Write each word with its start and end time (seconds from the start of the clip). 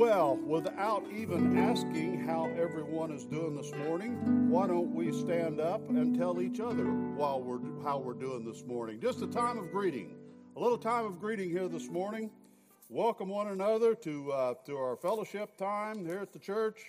Well, 0.00 0.38
without 0.46 1.04
even 1.14 1.58
asking 1.58 2.20
how 2.20 2.46
everyone 2.56 3.10
is 3.10 3.26
doing 3.26 3.54
this 3.54 3.70
morning, 3.84 4.48
why 4.48 4.66
don't 4.66 4.94
we 4.94 5.12
stand 5.12 5.60
up 5.60 5.86
and 5.90 6.16
tell 6.16 6.40
each 6.40 6.58
other 6.58 6.86
while 6.86 7.42
we're 7.42 7.60
how 7.84 7.98
we're 7.98 8.14
doing 8.14 8.42
this 8.42 8.64
morning? 8.64 8.98
Just 8.98 9.20
a 9.20 9.26
time 9.26 9.58
of 9.58 9.70
greeting, 9.70 10.14
a 10.56 10.58
little 10.58 10.78
time 10.78 11.04
of 11.04 11.20
greeting 11.20 11.50
here 11.50 11.68
this 11.68 11.90
morning. 11.90 12.30
Welcome 12.88 13.28
one 13.28 13.48
another 13.48 13.94
to 13.96 14.32
uh, 14.32 14.54
to 14.64 14.74
our 14.78 14.96
fellowship 14.96 15.58
time 15.58 16.06
here 16.06 16.20
at 16.20 16.32
the 16.32 16.38
church. 16.38 16.80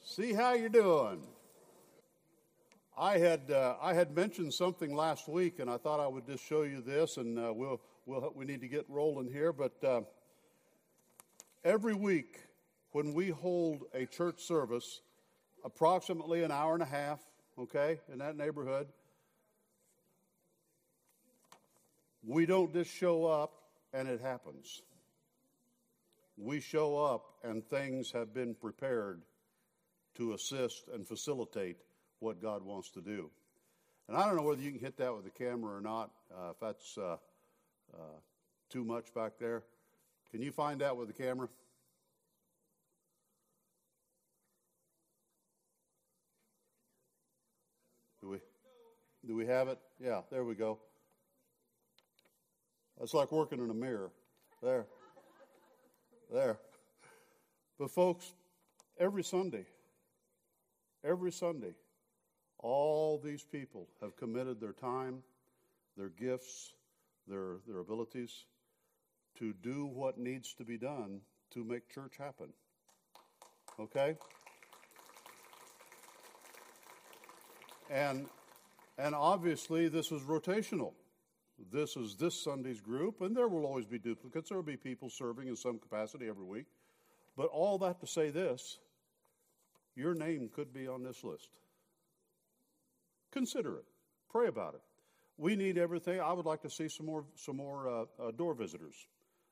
See 0.00 0.32
how 0.32 0.52
you're 0.52 0.68
doing. 0.68 1.26
I 2.96 3.18
had 3.18 3.50
uh, 3.50 3.74
I 3.82 3.92
had 3.92 4.14
mentioned 4.14 4.54
something 4.54 4.94
last 4.94 5.28
week, 5.28 5.58
and 5.58 5.68
I 5.68 5.78
thought 5.78 5.98
I 5.98 6.06
would 6.06 6.28
just 6.28 6.44
show 6.44 6.62
you 6.62 6.80
this, 6.80 7.16
and 7.16 7.40
uh, 7.40 7.52
we'll 7.52 7.80
we'll 8.06 8.32
we 8.36 8.44
need 8.44 8.60
to 8.60 8.68
get 8.68 8.88
rolling 8.88 9.28
here, 9.28 9.52
but. 9.52 9.82
Every 11.64 11.94
week, 11.94 12.38
when 12.92 13.14
we 13.14 13.30
hold 13.30 13.82
a 13.92 14.06
church 14.06 14.40
service, 14.40 15.00
approximately 15.64 16.44
an 16.44 16.52
hour 16.52 16.74
and 16.74 16.82
a 16.82 16.86
half, 16.86 17.20
okay, 17.58 17.98
in 18.12 18.18
that 18.18 18.36
neighborhood, 18.36 18.86
we 22.24 22.46
don't 22.46 22.72
just 22.72 22.94
show 22.94 23.26
up 23.26 23.52
and 23.92 24.08
it 24.08 24.20
happens. 24.20 24.82
We 26.36 26.60
show 26.60 26.96
up 27.04 27.24
and 27.42 27.64
things 27.68 28.12
have 28.12 28.32
been 28.32 28.54
prepared 28.54 29.22
to 30.14 30.34
assist 30.34 30.88
and 30.92 31.06
facilitate 31.06 31.78
what 32.20 32.40
God 32.40 32.62
wants 32.62 32.90
to 32.92 33.00
do. 33.00 33.30
And 34.06 34.16
I 34.16 34.26
don't 34.26 34.36
know 34.36 34.42
whether 34.42 34.62
you 34.62 34.70
can 34.70 34.80
hit 34.80 34.96
that 34.98 35.14
with 35.14 35.24
the 35.24 35.30
camera 35.30 35.76
or 35.76 35.80
not, 35.80 36.10
uh, 36.32 36.50
if 36.50 36.60
that's 36.60 36.96
uh, 36.96 37.16
uh, 37.94 38.20
too 38.70 38.84
much 38.84 39.12
back 39.12 39.32
there. 39.40 39.64
Can 40.30 40.42
you 40.42 40.52
find 40.52 40.80
that 40.80 40.96
with 40.96 41.08
the 41.08 41.14
camera? 41.14 41.48
Do 48.20 48.28
we, 48.28 48.38
do 49.26 49.34
we 49.34 49.46
have 49.46 49.68
it? 49.68 49.78
Yeah, 49.98 50.20
there 50.30 50.44
we 50.44 50.54
go. 50.54 50.78
That's 52.98 53.14
like 53.14 53.32
working 53.32 53.60
in 53.60 53.70
a 53.70 53.74
mirror. 53.74 54.10
There. 54.62 54.86
There. 56.32 56.58
But, 57.78 57.90
folks, 57.90 58.32
every 58.98 59.24
Sunday, 59.24 59.64
every 61.04 61.32
Sunday, 61.32 61.74
all 62.58 63.18
these 63.18 63.44
people 63.44 63.88
have 64.02 64.16
committed 64.16 64.60
their 64.60 64.72
time, 64.72 65.22
their 65.96 66.08
gifts, 66.08 66.72
their, 67.26 67.58
their 67.66 67.78
abilities 67.78 68.44
to 69.38 69.52
do 69.62 69.86
what 69.86 70.18
needs 70.18 70.54
to 70.54 70.64
be 70.64 70.76
done 70.76 71.20
to 71.50 71.64
make 71.64 71.88
church 71.88 72.14
happen. 72.18 72.48
Okay? 73.78 74.16
And, 77.90 78.26
and 78.98 79.14
obviously, 79.14 79.88
this 79.88 80.12
is 80.12 80.22
rotational. 80.22 80.92
This 81.72 81.96
is 81.96 82.16
this 82.16 82.42
Sunday's 82.42 82.80
group, 82.80 83.20
and 83.20 83.36
there 83.36 83.48
will 83.48 83.64
always 83.64 83.86
be 83.86 83.98
duplicates. 83.98 84.48
There 84.48 84.58
will 84.58 84.62
be 84.62 84.76
people 84.76 85.10
serving 85.10 85.48
in 85.48 85.56
some 85.56 85.78
capacity 85.78 86.28
every 86.28 86.44
week. 86.44 86.66
But 87.36 87.46
all 87.46 87.78
that 87.78 88.00
to 88.00 88.06
say 88.06 88.30
this 88.30 88.78
your 89.94 90.14
name 90.14 90.48
could 90.52 90.72
be 90.72 90.86
on 90.86 91.02
this 91.02 91.24
list. 91.24 91.48
Consider 93.32 93.76
it, 93.76 93.84
pray 94.30 94.46
about 94.46 94.74
it. 94.74 94.80
We 95.36 95.56
need 95.56 95.78
everything. 95.78 96.20
I 96.20 96.32
would 96.32 96.46
like 96.46 96.62
to 96.62 96.70
see 96.70 96.88
some 96.88 97.06
more, 97.06 97.24
some 97.36 97.56
more 97.56 97.88
uh, 97.88 98.04
uh, 98.22 98.30
door 98.32 98.54
visitors. 98.54 98.94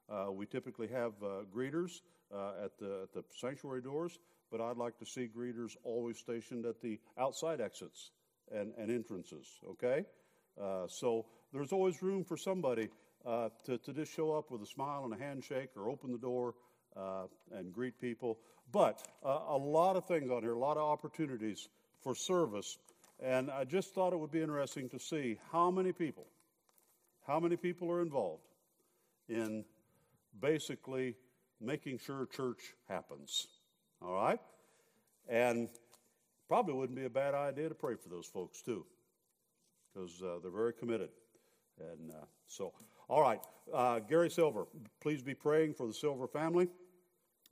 Uh, 0.08 0.30
we 0.30 0.46
typically 0.46 0.88
have 0.88 1.12
uh, 1.22 1.42
greeters 1.54 2.00
uh, 2.32 2.64
at, 2.64 2.78
the, 2.78 3.02
at 3.02 3.12
the 3.12 3.24
sanctuary 3.36 3.82
doors, 3.82 4.18
but 4.50 4.60
I'd 4.60 4.76
like 4.76 4.98
to 4.98 5.06
see 5.06 5.28
greeters 5.28 5.76
always 5.82 6.18
stationed 6.18 6.64
at 6.64 6.80
the 6.80 7.00
outside 7.18 7.60
exits 7.60 8.10
and, 8.52 8.72
and 8.78 8.90
entrances, 8.90 9.46
okay? 9.70 10.04
So 10.88 11.26
there's 11.52 11.72
always 11.72 12.02
room 12.02 12.24
for 12.24 12.36
somebody 12.36 12.88
to, 13.24 13.78
to 13.78 13.92
just 13.92 14.14
show 14.14 14.32
up 14.32 14.50
with 14.50 14.62
a 14.62 14.66
smile 14.66 15.04
and 15.04 15.12
a 15.12 15.18
handshake 15.18 15.70
or 15.76 15.90
open 15.90 16.12
the 16.12 16.18
door 16.18 16.54
and 17.52 17.72
greet 17.72 18.00
people. 18.00 18.38
But 18.72 19.02
a 19.24 19.56
lot 19.56 19.96
of 19.96 20.06
things 20.06 20.30
on 20.30 20.42
here, 20.42 20.52
a 20.52 20.58
lot 20.58 20.76
of 20.76 20.84
opportunities 20.84 21.68
for 22.02 22.14
service. 22.14 22.78
And 23.20 23.50
I 23.50 23.64
just 23.64 23.94
thought 23.94 24.12
it 24.12 24.18
would 24.18 24.30
be 24.30 24.40
interesting 24.42 24.88
to 24.90 24.98
see 24.98 25.38
how 25.50 25.70
many 25.70 25.92
people, 25.92 26.26
how 27.26 27.40
many 27.40 27.56
people 27.56 27.90
are 27.90 28.00
involved 28.00 28.44
in 29.28 29.64
basically 30.40 31.14
making 31.60 31.98
sure 31.98 32.26
church 32.26 32.74
happens. 32.88 33.46
All 34.02 34.12
right? 34.12 34.40
And 35.28 35.68
probably 36.48 36.74
wouldn't 36.74 36.96
be 36.96 37.06
a 37.06 37.10
bad 37.10 37.34
idea 37.34 37.68
to 37.68 37.74
pray 37.74 37.94
for 37.96 38.08
those 38.08 38.26
folks 38.26 38.62
too, 38.62 38.84
because 39.92 40.22
uh, 40.22 40.38
they're 40.42 40.50
very 40.50 40.72
committed. 40.72 41.10
And 41.80 42.10
uh, 42.10 42.24
so, 42.46 42.72
all 43.08 43.20
right, 43.20 43.40
uh, 43.72 43.98
Gary 44.00 44.30
Silver, 44.30 44.66
please 45.00 45.22
be 45.22 45.34
praying 45.34 45.74
for 45.74 45.86
the 45.86 45.92
Silver 45.92 46.26
family 46.26 46.68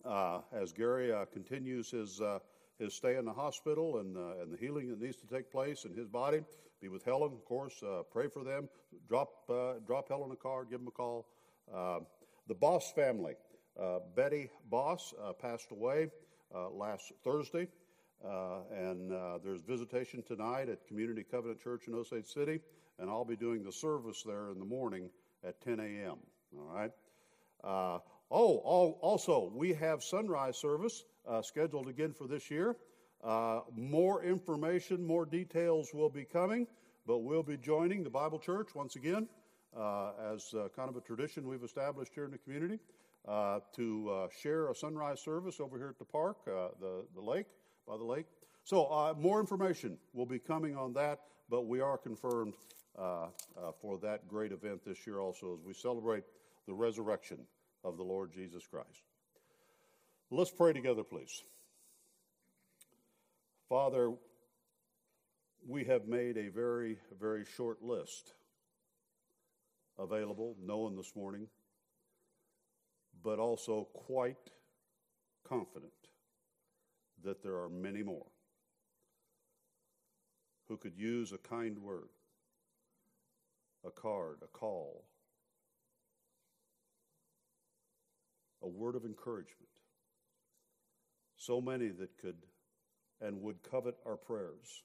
uh, 0.05 0.41
as 0.53 0.73
Gary 0.73 1.13
uh, 1.13 1.25
continues 1.27 1.91
his 1.91 2.21
uh, 2.21 2.39
his 2.79 2.95
stay 2.95 3.17
in 3.17 3.25
the 3.25 3.33
hospital 3.33 3.99
and 3.99 4.17
and 4.17 4.53
the 4.53 4.57
healing 4.57 4.89
that 4.89 5.01
needs 5.01 5.17
to 5.17 5.27
take 5.27 5.51
place 5.51 5.85
in 5.85 5.95
his 5.95 6.09
body. 6.09 6.43
Be 6.81 6.89
with 6.89 7.05
Helen, 7.05 7.33
of 7.33 7.45
course. 7.45 7.83
pray 8.13 8.29
for 8.29 8.45
them. 8.45 8.69
Drop 9.09 9.47
drop 9.87 10.09
Helen 10.09 10.31
a 10.33 10.37
card. 10.37 10.69
Give 10.71 10.81
them 10.81 10.89
a 10.89 10.91
call. 10.91 11.27
The 12.47 12.55
Boss 12.55 12.93
family. 12.93 13.35
Uh, 13.81 14.01
Betty 14.15 14.51
Boss 14.71 15.15
uh, 15.23 15.33
passed 15.33 15.71
away 15.71 16.11
uh, 16.55 16.69
last 16.69 17.11
Thursday, 17.25 17.69
uh, 18.23 18.59
and 18.71 19.13
uh, 19.13 19.39
there's 19.43 19.63
visitation 19.63 20.23
tonight 20.23 20.69
at 20.69 20.87
Community 20.87 21.25
Covenant 21.29 21.59
Church 21.61 21.89
in 21.89 21.95
Osage 21.95 22.27
City, 22.27 22.61
and 22.99 23.09
I'll 23.09 23.25
be 23.25 23.35
doing 23.35 23.65
the 23.65 23.73
service 23.73 24.23
there 24.27 24.51
in 24.51 24.59
the 24.59 24.65
morning 24.67 25.09
at 25.43 25.59
10 25.63 25.81
a.m. 25.81 26.19
All 26.57 26.67
right. 26.67 26.91
oh, 27.65 28.03
all, 28.31 28.99
also, 29.01 29.51
we 29.55 29.73
have 29.73 30.03
sunrise 30.03 30.59
service 30.59 31.05
scheduled 31.43 31.89
again 31.89 32.13
for 32.13 32.27
this 32.27 32.51
year. 32.51 32.77
more 33.75 34.23
information, 34.23 35.05
more 35.05 35.25
details 35.25 35.95
will 35.95 36.11
be 36.11 36.27
coming, 36.27 36.67
but 37.07 37.21
we'll 37.21 37.43
be 37.43 37.57
joining 37.57 38.05
the 38.05 38.11
Bible 38.11 38.39
Church 38.39 38.75
once 38.75 38.97
again 38.97 39.29
uh, 39.29 39.44
as 40.33 40.55
uh, 40.55 40.69
kind 40.75 40.89
of 40.89 40.97
a 40.97 41.01
tradition 41.01 41.47
we've 41.47 41.65
established 41.65 42.13
here 42.15 42.25
in 42.25 42.31
the 42.31 42.39
community 42.39 42.79
uh, 43.27 43.61
to 43.75 44.11
uh, 44.11 44.29
share 44.43 44.71
a 44.71 44.75
sunrise 44.75 45.21
service 45.21 45.61
over 45.61 45.79
here 45.79 45.89
at 45.89 45.99
the 45.99 46.05
park, 46.05 46.37
uh, 46.47 46.69
the, 46.81 47.05
the 47.15 47.21
lake, 47.21 47.47
by 47.87 47.97
the 47.97 48.05
lake. 48.05 48.27
So, 48.65 48.87
uh, 48.87 49.15
more 49.19 49.41
information 49.41 49.99
will 50.13 50.27
be 50.27 50.39
coming 50.39 50.77
on 50.77 50.93
that, 50.95 51.21
but 51.51 51.67
we 51.67 51.81
are 51.81 51.99
confirmed 51.99 52.55
for 53.81 53.99
that 53.99 54.29
great 54.29 54.53
event 54.53 54.85
this 54.85 55.07
year 55.07 55.19
also 55.19 55.59
as 55.59 55.67
we 55.67 55.75
celebrate 55.75 56.25
the 56.67 56.73
resurrection 56.73 57.39
of 57.83 57.97
the 57.97 58.03
Lord 58.03 58.33
Jesus 58.33 58.67
Christ. 58.67 59.03
Let's 60.31 60.51
pray 60.51 60.73
together, 60.73 61.03
please. 61.03 61.43
Father, 63.69 64.13
we 65.67 65.85
have 65.85 66.07
made 66.07 66.37
a 66.37 66.49
very, 66.49 66.99
very 67.19 67.45
short 67.45 67.83
list 67.83 68.35
available, 69.99 70.57
known 70.63 70.97
this 70.97 71.15
morning, 71.15 71.47
but 73.23 73.39
also 73.39 73.89
quite 73.95 74.51
confident 75.49 75.93
that 77.23 77.43
there 77.43 77.57
are 77.57 77.69
many 77.69 78.03
more 78.03 78.27
who 80.69 80.77
could 80.77 80.97
use 80.97 81.33
a 81.33 81.39
kind 81.39 81.79
word, 81.79 82.09
a 83.87 83.91
card, 83.91 84.39
a 84.43 84.47
call, 84.47 85.05
a 88.63 88.69
word 88.69 88.97
of 88.97 89.05
encouragement. 89.05 89.69
So 91.37 91.61
many 91.61 91.89
that 91.89 92.17
could 92.19 92.47
and 93.21 93.43
would 93.43 93.63
covet 93.63 93.97
our 94.07 94.17
prayers. 94.17 94.83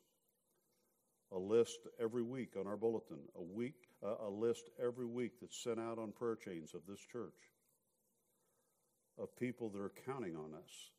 A 1.31 1.38
list 1.38 1.88
every 2.02 2.24
week 2.24 2.56
on 2.60 2.66
our 2.66 2.78
bulletin, 2.78 3.20
a 3.36 3.42
week 3.42 3.90
uh, 4.04 4.28
a 4.28 4.30
list 4.30 4.70
every 4.84 5.06
week 5.06 5.34
that's 5.42 5.62
sent 5.62 5.80
out 5.80 6.00
on 6.00 6.12
prayer 6.12 6.36
chains 6.36 6.74
of 6.74 6.81
this 6.88 7.00
church 7.12 7.34
of 9.20 9.36
people 9.36 9.70
that 9.70 9.81
are 9.81 9.92
counting 10.06 10.36
on 10.36 10.54
us 10.54 10.92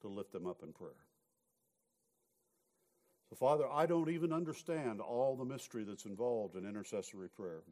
to 0.00 0.08
lift 0.08 0.32
them 0.32 0.46
up 0.46 0.62
in 0.62 0.72
prayer. 0.72 0.90
So, 3.30 3.36
Father, 3.36 3.64
I 3.72 3.86
don't 3.86 4.10
even 4.10 4.32
understand 4.32 5.00
all 5.00 5.36
the 5.36 5.44
mystery 5.44 5.84
that's 5.84 6.04
involved 6.04 6.56
in 6.56 6.66
intercessory 6.66 7.30
prayer, 7.30 7.62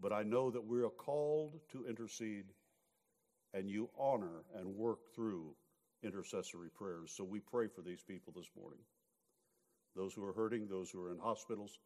but 0.00 0.12
I 0.12 0.22
know 0.22 0.50
that 0.50 0.66
we 0.66 0.82
are 0.82 0.90
called 0.90 1.60
to 1.72 1.86
intercede, 1.86 2.46
and 3.54 3.70
you 3.70 3.90
honor 3.98 4.42
and 4.56 4.74
work 4.74 5.14
through 5.14 5.54
intercessory 6.02 6.70
prayers. 6.70 7.12
So 7.14 7.22
we 7.22 7.38
pray 7.38 7.68
for 7.68 7.82
these 7.82 8.02
people 8.02 8.32
this 8.34 8.50
morning 8.56 8.80
those 9.96 10.14
who 10.14 10.24
are 10.24 10.32
hurting, 10.32 10.68
those 10.68 10.90
who 10.90 11.00
are 11.02 11.10
in 11.10 11.18
hospitals, 11.18 11.78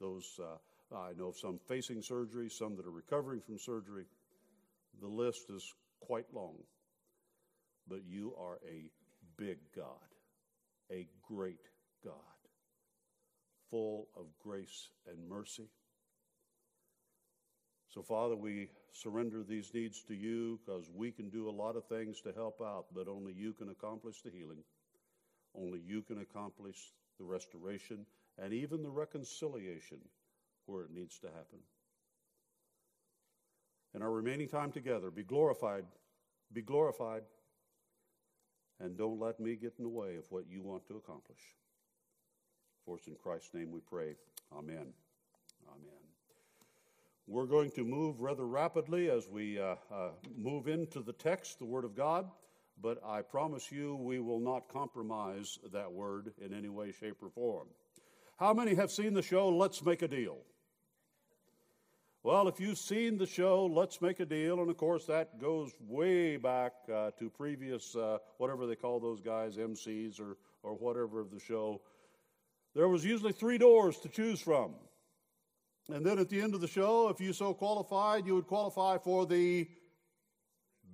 those. 0.00 0.38
Uh, 0.42 0.56
I 0.94 1.12
know 1.16 1.28
of 1.28 1.38
some 1.38 1.58
facing 1.68 2.02
surgery, 2.02 2.50
some 2.50 2.76
that 2.76 2.86
are 2.86 2.90
recovering 2.90 3.40
from 3.40 3.58
surgery. 3.58 4.04
The 5.00 5.08
list 5.08 5.46
is 5.48 5.72
quite 6.00 6.26
long. 6.34 6.56
But 7.88 8.00
you 8.06 8.34
are 8.38 8.58
a 8.68 8.90
big 9.38 9.58
God, 9.74 9.86
a 10.90 11.08
great 11.26 11.66
God, 12.04 12.14
full 13.70 14.08
of 14.16 14.26
grace 14.42 14.90
and 15.08 15.28
mercy. 15.28 15.68
So, 17.88 18.02
Father, 18.02 18.36
we 18.36 18.68
surrender 18.92 19.42
these 19.42 19.72
needs 19.74 20.02
to 20.04 20.14
you 20.14 20.60
because 20.64 20.90
we 20.94 21.10
can 21.10 21.28
do 21.28 21.48
a 21.48 21.50
lot 21.50 21.76
of 21.76 21.86
things 21.86 22.20
to 22.22 22.32
help 22.32 22.60
out, 22.60 22.86
but 22.94 23.08
only 23.08 23.32
you 23.32 23.52
can 23.52 23.70
accomplish 23.70 24.22
the 24.22 24.30
healing. 24.30 24.62
Only 25.54 25.80
you 25.86 26.02
can 26.02 26.20
accomplish 26.20 26.92
the 27.18 27.24
restoration 27.24 28.06
and 28.38 28.52
even 28.52 28.82
the 28.82 28.90
reconciliation 28.90 29.98
where 30.66 30.82
it 30.82 30.90
needs 30.92 31.18
to 31.18 31.26
happen. 31.26 31.58
In 33.94 34.02
our 34.02 34.10
remaining 34.10 34.48
time 34.48 34.72
together, 34.72 35.10
be 35.10 35.22
glorified, 35.22 35.84
be 36.52 36.62
glorified, 36.62 37.22
and 38.80 38.96
don't 38.96 39.20
let 39.20 39.38
me 39.38 39.54
get 39.54 39.74
in 39.78 39.84
the 39.84 39.90
way 39.90 40.16
of 40.16 40.24
what 40.30 40.44
you 40.48 40.62
want 40.62 40.86
to 40.88 40.96
accomplish. 40.96 41.40
For 42.84 42.96
it's 42.96 43.06
in 43.06 43.16
Christ's 43.22 43.54
name 43.54 43.70
we 43.70 43.80
pray. 43.80 44.16
Amen. 44.52 44.92
Amen. 45.68 46.02
We're 47.28 47.46
going 47.46 47.70
to 47.72 47.84
move 47.84 48.20
rather 48.20 48.46
rapidly 48.46 49.08
as 49.08 49.28
we 49.28 49.58
uh, 49.58 49.76
uh, 49.92 50.10
move 50.36 50.66
into 50.66 51.00
the 51.00 51.12
text, 51.12 51.58
the 51.58 51.64
Word 51.64 51.84
of 51.84 51.94
God, 51.94 52.28
but 52.80 52.98
I 53.04 53.22
promise 53.22 53.70
you 53.70 53.96
we 53.96 54.20
will 54.20 54.40
not 54.40 54.68
compromise 54.68 55.58
that 55.72 55.92
Word 55.92 56.32
in 56.40 56.52
any 56.52 56.68
way, 56.68 56.92
shape, 56.92 57.22
or 57.22 57.30
form. 57.30 57.68
How 58.38 58.52
many 58.52 58.74
have 58.74 58.90
seen 58.90 59.14
the 59.14 59.22
show 59.22 59.48
Let's 59.48 59.84
Make 59.84 60.02
a 60.02 60.08
Deal? 60.08 60.38
Well, 62.24 62.46
if 62.46 62.60
you've 62.60 62.78
seen 62.78 63.18
the 63.18 63.26
show 63.26 63.66
Let's 63.66 64.00
Make 64.00 64.20
a 64.20 64.26
Deal, 64.26 64.60
and 64.60 64.70
of 64.70 64.76
course 64.76 65.06
that 65.06 65.40
goes 65.40 65.72
way 65.80 66.36
back 66.36 66.72
uh, 66.92 67.10
to 67.18 67.28
previous, 67.28 67.96
uh, 67.96 68.18
whatever 68.38 68.66
they 68.66 68.76
call 68.76 69.00
those 69.00 69.20
guys, 69.20 69.56
MCs 69.56 70.20
or, 70.20 70.36
or 70.62 70.74
whatever 70.74 71.20
of 71.20 71.30
the 71.30 71.40
show, 71.40 71.80
there 72.74 72.88
was 72.88 73.04
usually 73.04 73.32
three 73.32 73.58
doors 73.58 73.98
to 73.98 74.08
choose 74.08 74.40
from. 74.40 74.74
And 75.88 76.06
then 76.06 76.18
at 76.18 76.28
the 76.28 76.40
end 76.40 76.54
of 76.54 76.60
the 76.60 76.68
show, 76.68 77.08
if 77.08 77.20
you 77.20 77.32
so 77.32 77.54
qualified, 77.54 78.26
you 78.26 78.34
would 78.36 78.46
qualify 78.46 78.98
for 78.98 79.26
the 79.26 79.68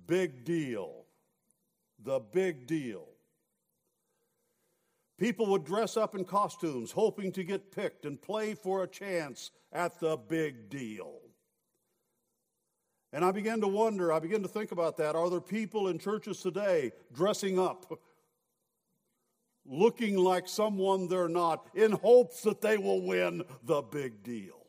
big 0.07 0.43
deal. 0.43 0.98
The 2.03 2.19
big 2.19 2.65
deal. 2.65 3.05
People 5.17 5.47
would 5.47 5.65
dress 5.65 5.97
up 5.97 6.15
in 6.15 6.23
costumes, 6.23 6.91
hoping 6.91 7.33
to 7.33 7.43
get 7.43 7.75
picked 7.75 8.05
and 8.05 8.21
play 8.21 8.53
for 8.53 8.83
a 8.83 8.87
chance 8.87 9.51
at 9.73 9.99
the 9.99 10.15
big 10.15 10.69
deal. 10.69 11.19
And 13.11 13.25
I 13.25 13.31
began 13.31 13.59
to 13.61 13.67
wonder, 13.67 14.13
I 14.13 14.19
began 14.19 14.43
to 14.43 14.47
think 14.47 14.71
about 14.71 14.95
that. 14.97 15.15
Are 15.15 15.29
there 15.29 15.41
people 15.41 15.89
in 15.89 15.99
churches 15.99 16.41
today 16.41 16.93
dressing 17.11 17.59
up, 17.59 17.99
looking 19.65 20.15
like 20.15 20.47
someone 20.47 21.09
they're 21.09 21.27
not, 21.27 21.67
in 21.73 21.91
hopes 21.91 22.41
that 22.43 22.61
they 22.61 22.77
will 22.77 23.01
win 23.01 23.43
the 23.63 23.81
big 23.81 24.23
deal? 24.23 24.67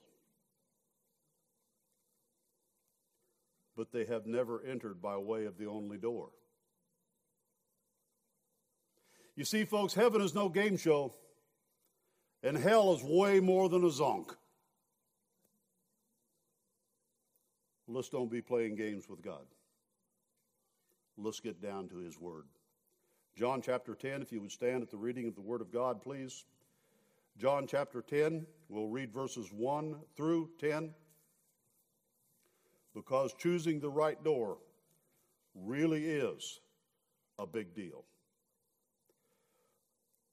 But 3.76 3.92
they 3.92 4.04
have 4.06 4.26
never 4.26 4.62
entered 4.64 5.00
by 5.00 5.16
way 5.16 5.44
of 5.44 5.58
the 5.58 5.66
only 5.66 5.98
door. 5.98 6.30
You 9.40 9.46
see, 9.46 9.64
folks, 9.64 9.94
heaven 9.94 10.20
is 10.20 10.34
no 10.34 10.50
game 10.50 10.76
show, 10.76 11.14
and 12.42 12.58
hell 12.58 12.92
is 12.92 13.02
way 13.02 13.40
more 13.40 13.70
than 13.70 13.82
a 13.84 13.88
zonk. 13.88 14.34
Let's 17.88 18.10
don't 18.10 18.30
be 18.30 18.42
playing 18.42 18.74
games 18.74 19.08
with 19.08 19.22
God. 19.22 19.46
Let's 21.16 21.40
get 21.40 21.62
down 21.62 21.88
to 21.88 21.96
His 21.96 22.20
Word. 22.20 22.44
John 23.34 23.62
chapter 23.62 23.94
10, 23.94 24.20
if 24.20 24.30
you 24.30 24.42
would 24.42 24.52
stand 24.52 24.82
at 24.82 24.90
the 24.90 24.98
reading 24.98 25.26
of 25.26 25.34
the 25.34 25.40
Word 25.40 25.62
of 25.62 25.72
God, 25.72 26.02
please. 26.02 26.44
John 27.38 27.66
chapter 27.66 28.02
10, 28.02 28.44
we'll 28.68 28.88
read 28.88 29.10
verses 29.10 29.50
1 29.50 29.96
through 30.18 30.50
10. 30.60 30.92
Because 32.94 33.32
choosing 33.38 33.80
the 33.80 33.88
right 33.88 34.22
door 34.22 34.58
really 35.54 36.04
is 36.04 36.60
a 37.38 37.46
big 37.46 37.74
deal. 37.74 38.04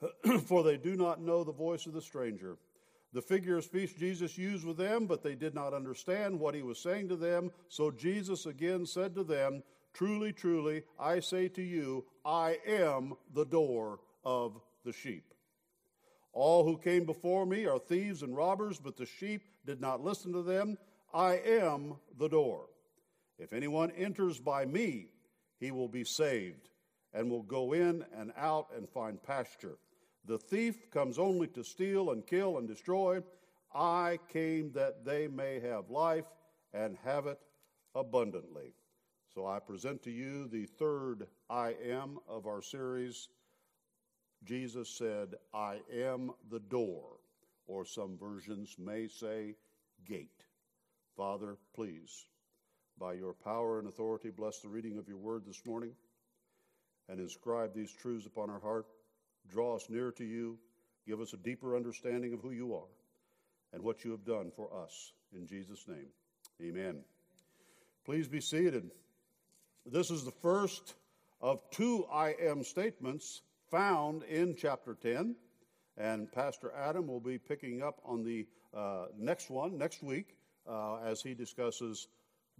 for 0.46 0.62
they 0.62 0.76
do 0.76 0.96
not 0.96 1.20
know 1.20 1.44
the 1.44 1.52
voice 1.52 1.86
of 1.86 1.92
the 1.92 2.02
stranger. 2.02 2.56
The 3.12 3.22
figure 3.22 3.56
of 3.56 3.64
speech 3.64 3.96
Jesus 3.96 4.36
used 4.36 4.66
with 4.66 4.76
them, 4.76 5.06
but 5.06 5.22
they 5.22 5.34
did 5.34 5.54
not 5.54 5.72
understand 5.72 6.38
what 6.38 6.54
he 6.54 6.62
was 6.62 6.78
saying 6.78 7.08
to 7.08 7.16
them. 7.16 7.50
So 7.68 7.90
Jesus 7.90 8.46
again 8.46 8.84
said 8.84 9.14
to 9.14 9.24
them, 9.24 9.62
Truly, 9.94 10.32
truly, 10.32 10.82
I 11.00 11.20
say 11.20 11.48
to 11.48 11.62
you, 11.62 12.04
I 12.24 12.58
am 12.66 13.14
the 13.32 13.46
door 13.46 14.00
of 14.24 14.60
the 14.84 14.92
sheep. 14.92 15.32
All 16.34 16.64
who 16.64 16.76
came 16.76 17.06
before 17.06 17.46
me 17.46 17.64
are 17.64 17.78
thieves 17.78 18.22
and 18.22 18.36
robbers, 18.36 18.78
but 18.78 18.98
the 18.98 19.06
sheep 19.06 19.40
did 19.64 19.80
not 19.80 20.04
listen 20.04 20.34
to 20.34 20.42
them. 20.42 20.76
I 21.14 21.36
am 21.36 21.94
the 22.18 22.28
door. 22.28 22.66
If 23.38 23.54
anyone 23.54 23.90
enters 23.92 24.38
by 24.38 24.66
me, 24.66 25.06
he 25.58 25.70
will 25.70 25.88
be 25.88 26.04
saved 26.04 26.68
and 27.14 27.30
will 27.30 27.42
go 27.42 27.72
in 27.72 28.04
and 28.14 28.32
out 28.36 28.68
and 28.76 28.86
find 28.86 29.22
pasture. 29.22 29.78
The 30.26 30.38
thief 30.38 30.90
comes 30.90 31.18
only 31.18 31.46
to 31.48 31.62
steal 31.62 32.10
and 32.10 32.26
kill 32.26 32.58
and 32.58 32.66
destroy. 32.66 33.22
I 33.72 34.18
came 34.28 34.72
that 34.72 35.04
they 35.04 35.28
may 35.28 35.60
have 35.60 35.88
life 35.88 36.24
and 36.74 36.96
have 37.04 37.26
it 37.26 37.38
abundantly. 37.94 38.74
So 39.32 39.46
I 39.46 39.60
present 39.60 40.02
to 40.02 40.10
you 40.10 40.48
the 40.48 40.66
third 40.66 41.28
I 41.48 41.74
am 41.84 42.18
of 42.28 42.46
our 42.46 42.60
series. 42.60 43.28
Jesus 44.44 44.88
said, 44.88 45.34
I 45.54 45.80
am 45.92 46.32
the 46.50 46.60
door, 46.60 47.18
or 47.66 47.84
some 47.84 48.18
versions 48.18 48.76
may 48.78 49.06
say 49.08 49.54
gate. 50.06 50.44
Father, 51.16 51.56
please, 51.74 52.26
by 52.98 53.12
your 53.12 53.32
power 53.32 53.78
and 53.78 53.88
authority, 53.88 54.30
bless 54.30 54.60
the 54.60 54.68
reading 54.68 54.98
of 54.98 55.08
your 55.08 55.18
word 55.18 55.44
this 55.46 55.64
morning 55.64 55.92
and 57.08 57.20
inscribe 57.20 57.74
these 57.74 57.92
truths 57.92 58.26
upon 58.26 58.50
our 58.50 58.60
heart 58.60 58.86
draw 59.50 59.76
us 59.76 59.86
nearer 59.88 60.12
to 60.12 60.24
you, 60.24 60.58
give 61.06 61.20
us 61.20 61.32
a 61.32 61.38
deeper 61.38 61.76
understanding 61.76 62.32
of 62.32 62.40
who 62.40 62.50
you 62.50 62.74
are 62.74 62.88
and 63.72 63.82
what 63.82 64.04
you 64.04 64.10
have 64.10 64.24
done 64.24 64.50
for 64.54 64.68
us. 64.74 65.12
In 65.34 65.46
Jesus' 65.46 65.86
name, 65.88 66.08
amen. 66.62 67.02
Please 68.04 68.28
be 68.28 68.40
seated. 68.40 68.90
This 69.84 70.10
is 70.10 70.24
the 70.24 70.30
first 70.30 70.94
of 71.40 71.62
two 71.70 72.06
I 72.12 72.34
am 72.40 72.64
statements 72.64 73.42
found 73.70 74.22
in 74.24 74.54
chapter 74.56 74.94
10, 74.94 75.34
and 75.96 76.30
Pastor 76.32 76.72
Adam 76.76 77.06
will 77.06 77.20
be 77.20 77.38
picking 77.38 77.82
up 77.82 78.00
on 78.04 78.22
the 78.22 78.46
uh, 78.74 79.06
next 79.18 79.50
one 79.50 79.76
next 79.76 80.02
week 80.02 80.36
uh, 80.68 80.96
as 81.04 81.20
he 81.20 81.34
discusses 81.34 82.08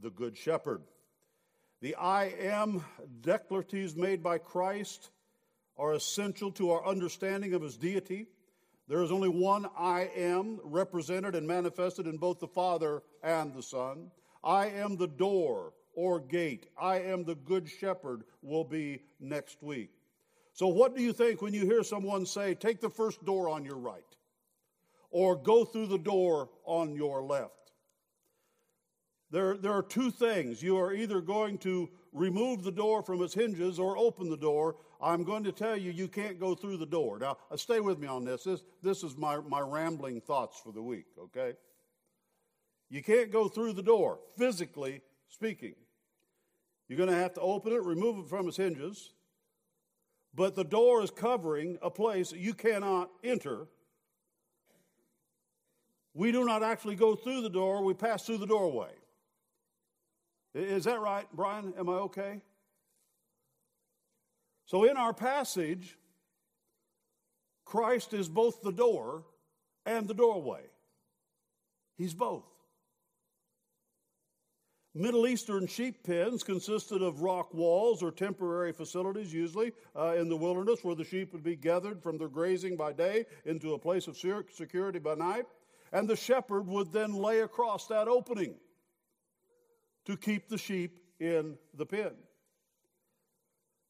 the 0.03 0.11
Good 0.11 0.37
Shepherd. 0.37 0.83
The 1.81 1.95
I 1.97 2.27
am 2.41 2.85
declarations 3.21 3.97
made 3.97 4.23
by 4.23 4.39
Christ 4.39 5.11
are 5.79 5.95
essential 5.95 6.51
to 6.53 6.71
our 6.71 6.87
understanding 6.87 7.55
of 7.55 7.63
his 7.63 7.77
deity. 7.77 8.27
There 8.89 9.03
is 9.03 9.11
only 9.11 9.29
one 9.29 9.67
I 9.77 10.11
am 10.17 10.61
represented 10.63 11.35
and 11.35 11.47
manifested 11.47 12.07
in 12.07 12.17
both 12.19 12.39
the 12.39 12.47
Father 12.47 13.03
and 13.23 13.53
the 13.53 13.63
Son. 13.63 14.11
I 14.45 14.67
am 14.67 14.97
the 14.97 15.09
door 15.09 15.73
or 15.95 16.21
gate. 16.21 16.67
I 16.81 17.01
am 17.01 17.25
the 17.25 17.35
good 17.35 17.69
shepherd 17.69 18.23
will 18.43 18.65
be 18.65 19.03
next 19.19 19.63
week. 19.63 19.91
So, 20.53 20.69
what 20.69 20.97
do 20.97 21.03
you 21.03 21.13
think 21.13 21.43
when 21.43 21.53
you 21.53 21.67
hear 21.67 21.83
someone 21.83 22.25
say, 22.25 22.55
take 22.55 22.81
the 22.81 22.89
first 22.89 23.25
door 23.25 23.49
on 23.49 23.65
your 23.65 23.77
right 23.77 24.03
or 25.11 25.37
go 25.37 25.65
through 25.65 25.89
the 25.89 25.99
door 25.99 26.49
on 26.65 26.95
your 26.95 27.23
left? 27.23 27.73
There, 29.31 29.57
there 29.57 29.73
are 29.73 29.83
two 29.83 30.11
things. 30.11 30.63
You 30.63 30.79
are 30.79 30.93
either 30.93 31.21
going 31.21 31.59
to 31.59 31.91
remove 32.13 32.63
the 32.63 32.73
door 32.73 33.03
from 33.03 33.23
its 33.23 33.35
hinges 33.35 33.79
or 33.79 33.99
open 33.99 34.31
the 34.31 34.37
door. 34.37 34.77
I'm 35.01 35.25
going 35.25 35.45
to 35.45 35.53
tell 35.53 35.77
you, 35.77 35.91
you 35.91 36.09
can't 36.09 36.41
go 36.41 36.55
through 36.55 36.79
the 36.79 36.87
door. 36.87 37.19
Now, 37.19 37.37
uh, 37.51 37.57
stay 37.57 37.81
with 37.81 37.99
me 37.99 38.09
on 38.09 38.25
this. 38.25 38.45
This, 38.45 38.63
this 38.83 39.03
is 39.03 39.17
my, 39.17 39.39
my 39.39 39.61
rambling 39.61 40.21
thoughts 40.21 40.61
for 40.63 40.73
the 40.73 40.83
week, 40.83 41.07
okay? 41.19 41.55
You 42.89 43.03
can't 43.03 43.31
go 43.31 43.49
through 43.49 43.75
the 43.75 43.83
door, 43.83 44.21
physically 44.39 45.03
speaking. 45.29 45.75
You're 46.89 46.99
going 46.99 47.11
to 47.11 47.17
have 47.17 47.35
to 47.35 47.41
open 47.41 47.73
it, 47.73 47.83
remove 47.83 48.25
it 48.25 48.29
from 48.29 48.49
its 48.49 48.57
hinges. 48.57 49.13
But 50.35 50.55
the 50.55 50.65
door 50.65 51.03
is 51.03 51.11
covering 51.11 51.79
a 51.83 51.91
place 51.91 52.33
you 52.33 52.55
cannot 52.55 53.11
enter. 53.25 53.67
We 56.15 56.31
do 56.31 56.45
not 56.45 56.63
actually 56.63 56.95
go 56.95 57.15
through 57.15 57.43
the 57.43 57.51
door, 57.51 57.83
we 57.83 57.95
pass 57.95 58.25
through 58.25 58.39
the 58.39 58.47
doorway. 58.47 58.93
Is 60.55 60.85
that 60.85 61.01
right, 61.01 61.27
Brian? 61.35 61.75
Am 61.79 61.89
I 61.89 61.95
okay? 61.95 62.41
So, 64.67 64.85
in 64.85 64.97
our 64.97 65.15
passage, 65.15 65.97
Christ 67.65 68.13
is 68.13 68.29
both 68.29 68.63
the 68.63 68.73
door 68.73 69.25
and 69.85 70.07
the 70.07 70.15
doorway. 70.15 70.63
He's 71.97 72.15
both. 72.15 72.45
Middle 74.95 75.27
Eastern 75.27 75.67
sheep 75.67 76.05
pens 76.05 76.43
consisted 76.43 77.03
of 77.03 77.21
rock 77.21 77.53
walls 77.53 78.03
or 78.03 78.11
temporary 78.11 78.73
facilities, 78.73 79.33
usually 79.33 79.73
uh, 79.95 80.15
in 80.17 80.29
the 80.29 80.37
wilderness, 80.37 80.83
where 80.83 80.95
the 80.95 81.05
sheep 81.05 81.33
would 81.35 81.43
be 81.43 81.55
gathered 81.55 82.03
from 82.03 82.17
their 82.17 82.29
grazing 82.29 82.77
by 82.77 82.95
day 82.95 83.27
into 83.45 83.75
a 83.75 83.79
place 83.79 84.07
of 84.09 84.17
security 84.17 84.99
by 84.99 85.15
night. 85.15 85.45
And 85.93 86.09
the 86.09 86.17
shepherd 86.17 86.67
would 86.67 86.93
then 86.93 87.13
lay 87.13 87.41
across 87.41 87.87
that 87.89 88.09
opening 88.09 88.55
to 90.07 90.17
keep 90.17 90.49
the 90.49 90.59
sheep 90.59 90.99
in 91.21 91.59
the 91.75 91.87
pen. 91.87 92.13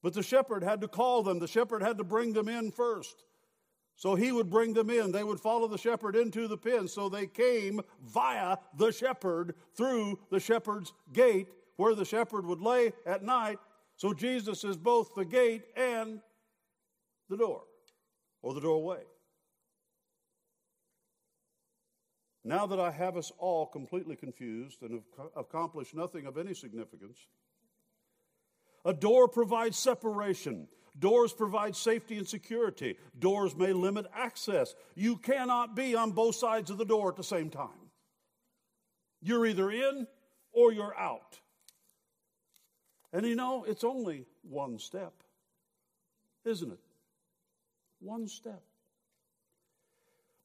But 0.06 0.14
the 0.14 0.22
shepherd 0.22 0.62
had 0.62 0.80
to 0.82 0.86
call 0.86 1.24
them, 1.24 1.40
the 1.40 1.48
shepherd 1.48 1.82
had 1.82 1.98
to 1.98 2.04
bring 2.04 2.32
them 2.32 2.46
in 2.46 2.70
first. 2.70 3.24
So 3.96 4.14
he 4.14 4.30
would 4.30 4.48
bring 4.48 4.72
them 4.72 4.88
in. 4.88 5.10
They 5.10 5.24
would 5.24 5.40
follow 5.40 5.66
the 5.66 5.76
shepherd 5.76 6.14
into 6.14 6.46
the 6.46 6.56
pen. 6.56 6.86
So 6.86 7.08
they 7.08 7.26
came 7.26 7.80
via 8.04 8.56
the 8.78 8.92
shepherd 8.92 9.56
through 9.76 10.20
the 10.30 10.38
shepherd's 10.38 10.92
gate 11.12 11.48
where 11.74 11.96
the 11.96 12.04
shepherd 12.04 12.46
would 12.46 12.60
lay 12.60 12.92
at 13.04 13.24
night. 13.24 13.58
So 13.96 14.14
Jesus 14.14 14.62
is 14.62 14.76
both 14.76 15.12
the 15.16 15.24
gate 15.24 15.64
and 15.76 16.20
the 17.28 17.36
door 17.36 17.64
or 18.42 18.54
the 18.54 18.60
doorway. 18.60 19.02
Now 22.44 22.64
that 22.68 22.78
I 22.78 22.92
have 22.92 23.16
us 23.16 23.32
all 23.38 23.66
completely 23.66 24.14
confused 24.14 24.82
and 24.82 25.02
have 25.18 25.30
accomplished 25.36 25.96
nothing 25.96 26.26
of 26.26 26.38
any 26.38 26.54
significance, 26.54 27.26
a 28.86 28.94
door 28.94 29.26
provides 29.26 29.76
separation. 29.76 30.68
Doors 30.98 31.32
provide 31.32 31.76
safety 31.76 32.16
and 32.16 32.26
security. 32.26 32.96
Doors 33.18 33.54
may 33.54 33.72
limit 33.72 34.06
access. 34.14 34.74
You 34.94 35.16
cannot 35.16 35.74
be 35.74 35.94
on 35.94 36.12
both 36.12 36.36
sides 36.36 36.70
of 36.70 36.78
the 36.78 36.86
door 36.86 37.10
at 37.10 37.16
the 37.16 37.24
same 37.24 37.50
time. 37.50 37.90
You're 39.20 39.44
either 39.44 39.70
in 39.70 40.06
or 40.52 40.72
you're 40.72 40.96
out. 40.96 41.40
And 43.12 43.26
you 43.26 43.34
know, 43.34 43.64
it's 43.64 43.82
only 43.82 44.24
one 44.42 44.78
step, 44.78 45.12
isn't 46.44 46.70
it? 46.70 46.78
One 47.98 48.28
step. 48.28 48.62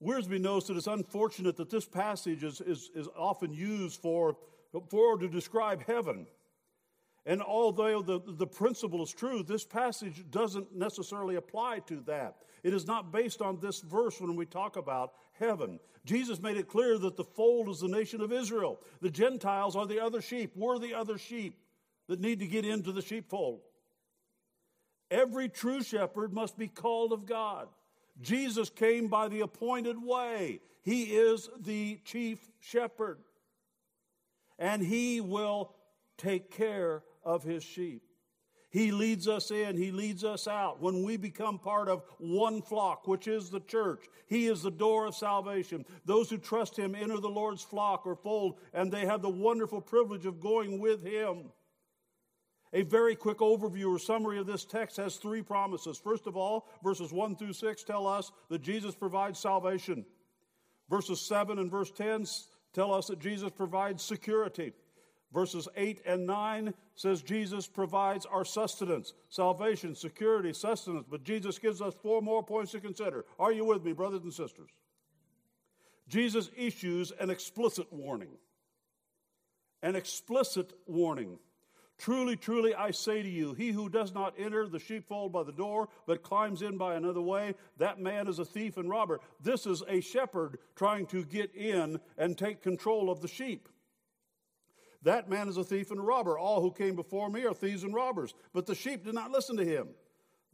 Wiersbe 0.04 0.42
knows 0.42 0.66
that 0.68 0.78
it's 0.78 0.88
unfortunate 0.88 1.58
that 1.58 1.70
this 1.70 1.86
passage 1.86 2.44
is, 2.44 2.60
is, 2.62 2.90
is 2.96 3.08
often 3.16 3.54
used 3.54 4.02
for, 4.02 4.36
for 4.90 5.20
to 5.20 5.28
describe 5.28 5.84
heaven. 5.86 6.26
And 7.26 7.42
although 7.42 8.02
the, 8.02 8.20
the 8.26 8.48
principle 8.48 9.04
is 9.04 9.14
true, 9.14 9.44
this 9.44 9.64
passage 9.64 10.26
doesn't 10.32 10.76
necessarily 10.76 11.36
apply 11.36 11.80
to 11.88 12.02
that. 12.08 12.38
It 12.64 12.74
is 12.74 12.88
not 12.88 13.12
based 13.12 13.42
on 13.42 13.60
this 13.60 13.82
verse 13.82 14.20
when 14.20 14.36
we 14.36 14.46
talk 14.46 14.76
about 14.76 15.14
heaven. 15.34 15.80
Jesus 16.06 16.42
made 16.42 16.58
it 16.58 16.68
clear 16.68 16.98
that 16.98 17.18
the 17.18 17.24
fold 17.24 17.70
is 17.70 17.80
the 17.80 17.88
nation 17.88 18.22
of 18.22 18.32
Israel. 18.32 18.80
The 19.02 19.10
Gentiles 19.10 19.76
are 19.76 19.86
the 19.86 20.00
other 20.00 20.22
sheep. 20.22 20.54
We're 20.56 20.80
the 20.80 20.96
other 20.96 21.18
sheep 21.18 21.60
that 22.08 22.20
need 22.20 22.40
to 22.40 22.48
get 22.48 22.66
into 22.66 22.92
the 22.92 23.02
sheepfold. 23.02 23.62
Every 25.12 25.50
true 25.50 25.84
shepherd 25.84 26.34
must 26.34 26.58
be 26.58 26.68
called 26.68 27.14
of 27.14 27.26
God. 27.26 27.68
Jesus 28.22 28.70
came 28.70 29.08
by 29.08 29.28
the 29.28 29.42
appointed 29.42 30.02
way. 30.02 30.62
He 30.82 31.04
is 31.16 31.50
the 31.60 32.00
chief 32.04 32.40
shepherd. 32.60 33.20
And 34.58 34.82
he 34.82 35.22
will 35.22 35.76
take 36.18 36.52
care 36.52 37.04
of 37.24 37.44
his 37.44 37.64
sheep. 37.64 38.04
He 38.72 38.94
leads 38.94 39.28
us 39.28 39.52
in, 39.52 39.76
he 39.76 39.92
leads 39.92 40.24
us 40.24 40.48
out. 40.48 40.82
When 40.82 41.04
we 41.04 41.18
become 41.18 41.60
part 41.60 41.90
of 41.90 42.04
one 42.20 42.62
flock, 42.62 43.06
which 43.06 43.28
is 43.28 43.50
the 43.50 43.60
church, 43.60 44.06
he 44.28 44.48
is 44.48 44.64
the 44.64 44.72
door 44.72 45.06
of 45.06 45.16
salvation. 45.16 45.86
Those 46.06 46.30
who 46.30 46.38
trust 46.38 46.78
him 46.78 46.96
enter 46.96 47.20
the 47.20 47.28
Lord's 47.28 47.64
flock 47.64 48.08
or 48.08 48.16
fold, 48.16 48.60
and 48.74 48.90
they 48.90 49.06
have 49.06 49.22
the 49.22 49.30
wonderful 49.30 49.82
privilege 49.82 50.26
of 50.26 50.40
going 50.40 50.80
with 50.80 51.04
him. 51.04 51.52
A 52.72 52.84
very 52.84 53.14
quick 53.14 53.40
overview 53.40 53.94
or 53.94 54.00
summary 54.00 54.40
of 54.40 54.48
this 54.48 54.64
text 54.64 54.96
has 54.96 55.18
three 55.18 55.42
promises. 55.42 55.98
First 55.98 56.26
of 56.26 56.38
all, 56.38 56.70
verses 56.82 57.12
1 57.12 57.36
through 57.36 57.52
6 57.52 57.84
tell 57.84 58.08
us 58.08 58.32
that 58.50 58.62
Jesus 58.62 58.96
provides 58.96 59.38
salvation. 59.38 60.06
Verses 60.90 61.20
7 61.20 61.60
and 61.60 61.70
verse 61.70 61.92
10 61.92 62.26
tell 62.74 62.94
us 62.94 63.08
that 63.08 63.20
Jesus 63.20 63.52
provides 63.52 64.02
security. 64.02 64.72
Verses 65.34 65.68
8 65.78 66.02
and 66.06 66.26
9 66.26 66.74
says 66.96 67.22
Jesus 67.22 67.66
provides 67.68 68.26
our 68.26 68.44
sustenance, 68.44 69.14
salvation, 69.30 69.96
security, 69.96 70.52
sustenance. 70.52 71.06
But 71.10 71.24
Jesus 71.24 71.58
gives 71.58 71.82
us 71.82 71.94
four 72.02 72.22
more 72.22 72.44
points 72.44 72.74
to 72.74 72.82
consider. 72.82 73.26
Are 73.40 73.52
you 73.52 73.64
with 73.64 73.84
me, 73.84 73.94
brothers 73.94 74.24
and 74.24 74.34
sisters? 74.34 74.70
Jesus 76.10 76.50
issues 76.58 77.12
an 77.20 77.30
explicit 77.30 77.88
warning. 77.92 78.32
An 79.82 79.96
explicit 79.96 80.74
warning. 80.86 81.40
Truly, 81.98 82.36
truly, 82.36 82.74
I 82.74 82.92
say 82.92 83.22
to 83.22 83.30
you, 83.30 83.54
he 83.54 83.70
who 83.70 83.88
does 83.88 84.14
not 84.14 84.34
enter 84.38 84.68
the 84.68 84.80
sheepfold 84.80 85.32
by 85.32 85.44
the 85.44 85.52
door, 85.52 85.88
but 86.08 86.24
climbs 86.24 86.64
in 86.64 86.78
by 86.78 86.96
another 86.96 87.22
way, 87.22 87.54
that 87.78 88.00
man 88.00 88.28
is 88.28 88.40
a 88.40 88.46
thief 88.46 88.78
and 88.78 88.90
robber. 88.90 89.20
This 89.40 89.66
is 89.66 89.84
a 89.88 90.02
shepherd 90.02 90.58
trying 90.76 91.06
to 91.08 91.24
get 91.24 91.56
in 91.56 92.00
and 92.18 92.38
take 92.38 92.64
control 92.64 93.10
of 93.10 93.22
the 93.22 93.28
sheep. 93.28 93.70
That 95.04 95.30
man 95.30 95.48
is 95.48 95.58
a 95.58 95.64
thief 95.64 95.92
and 95.92 96.00
a 96.00 96.04
robber. 96.04 96.38
All 96.38 96.62
who 96.62 96.72
came 96.72 96.96
before 96.96 97.30
me 97.30 97.46
are 97.46 97.54
thieves 97.54 97.84
and 97.84 97.94
robbers, 97.94 98.34
but 98.54 98.66
the 98.66 98.76
sheep 98.76 99.04
did 99.04 99.16
not 99.16 99.32
listen 99.32 99.58
to 99.58 99.66
him. 99.66 99.90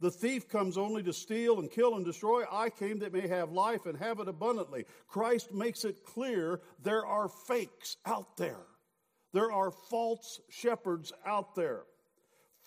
The 0.00 0.10
thief 0.10 0.48
comes 0.48 0.78
only 0.78 1.02
to 1.02 1.12
steal 1.12 1.58
and 1.58 1.70
kill 1.70 1.96
and 1.96 2.04
destroy. 2.04 2.44
I 2.50 2.70
came 2.70 3.00
that 3.00 3.12
may 3.12 3.26
have 3.26 3.50
life 3.50 3.86
and 3.86 3.98
have 3.98 4.20
it 4.20 4.28
abundantly. 4.28 4.84
Christ 5.08 5.52
makes 5.52 5.84
it 5.84 6.04
clear 6.04 6.60
there 6.82 7.04
are 7.04 7.28
fakes 7.28 7.96
out 8.06 8.36
there. 8.36 8.66
There 9.32 9.52
are 9.52 9.70
false 9.70 10.40
shepherds 10.48 11.12
out 11.26 11.54
there 11.54 11.82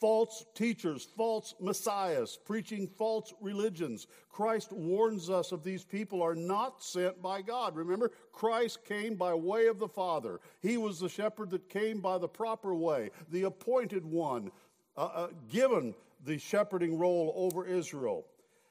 false 0.01 0.45
teachers, 0.55 1.07
false 1.15 1.53
messiahs, 1.61 2.39
preaching 2.43 2.87
false 2.87 3.35
religions. 3.39 4.07
Christ 4.31 4.73
warns 4.73 5.29
us 5.29 5.51
of 5.51 5.63
these 5.63 5.83
people 5.83 6.23
are 6.23 6.33
not 6.33 6.81
sent 6.81 7.21
by 7.21 7.43
God. 7.43 7.75
Remember, 7.75 8.11
Christ 8.33 8.83
came 8.83 9.13
by 9.13 9.35
way 9.35 9.67
of 9.67 9.77
the 9.77 9.87
Father. 9.87 10.39
He 10.59 10.77
was 10.77 10.99
the 10.99 11.07
shepherd 11.07 11.51
that 11.51 11.69
came 11.69 12.01
by 12.01 12.17
the 12.17 12.27
proper 12.27 12.73
way, 12.73 13.11
the 13.29 13.43
appointed 13.43 14.03
one, 14.03 14.51
uh, 14.97 15.01
uh, 15.01 15.27
given 15.49 15.93
the 16.25 16.39
shepherding 16.39 16.97
role 16.97 17.31
over 17.35 17.65
Israel. 17.65 18.25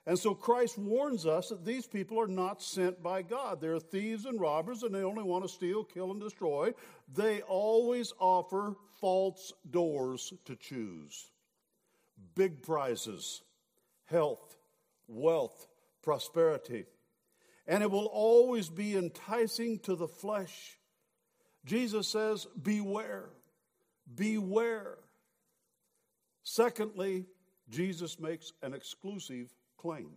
And 0.06 0.18
so 0.18 0.34
Christ 0.34 0.78
warns 0.78 1.26
us 1.26 1.50
that 1.50 1.64
these 1.64 1.86
people 1.86 2.18
are 2.18 2.26
not 2.26 2.62
sent 2.62 3.02
by 3.02 3.22
God. 3.22 3.60
They're 3.60 3.78
thieves 3.78 4.24
and 4.24 4.40
robbers, 4.40 4.82
and 4.82 4.94
they 4.94 5.02
only 5.02 5.22
want 5.22 5.44
to 5.44 5.48
steal, 5.48 5.84
kill, 5.84 6.10
and 6.10 6.20
destroy. 6.20 6.72
They 7.14 7.42
always 7.42 8.12
offer 8.18 8.76
false 9.00 9.52
doors 9.70 10.32
to 10.46 10.56
choose 10.56 11.30
big 12.34 12.62
prizes, 12.62 13.42
health, 14.06 14.56
wealth, 15.08 15.66
prosperity. 16.02 16.86
And 17.66 17.82
it 17.82 17.90
will 17.90 18.06
always 18.06 18.68
be 18.68 18.96
enticing 18.96 19.78
to 19.80 19.94
the 19.94 20.08
flesh. 20.08 20.78
Jesus 21.64 22.08
says, 22.08 22.46
Beware, 22.60 23.30
beware. 24.14 24.98
Secondly, 26.42 27.26
Jesus 27.68 28.18
makes 28.18 28.52
an 28.62 28.74
exclusive 28.74 29.50
claim. 29.80 30.10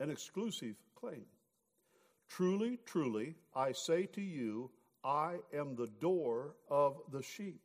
An 0.00 0.10
exclusive 0.10 0.76
claim. 0.94 1.24
Truly, 2.28 2.78
truly, 2.86 3.34
I 3.54 3.72
say 3.72 4.06
to 4.06 4.22
you, 4.22 4.70
I 5.04 5.36
am 5.52 5.76
the 5.76 5.90
door 6.00 6.54
of 6.70 7.00
the 7.12 7.22
sheep. 7.22 7.60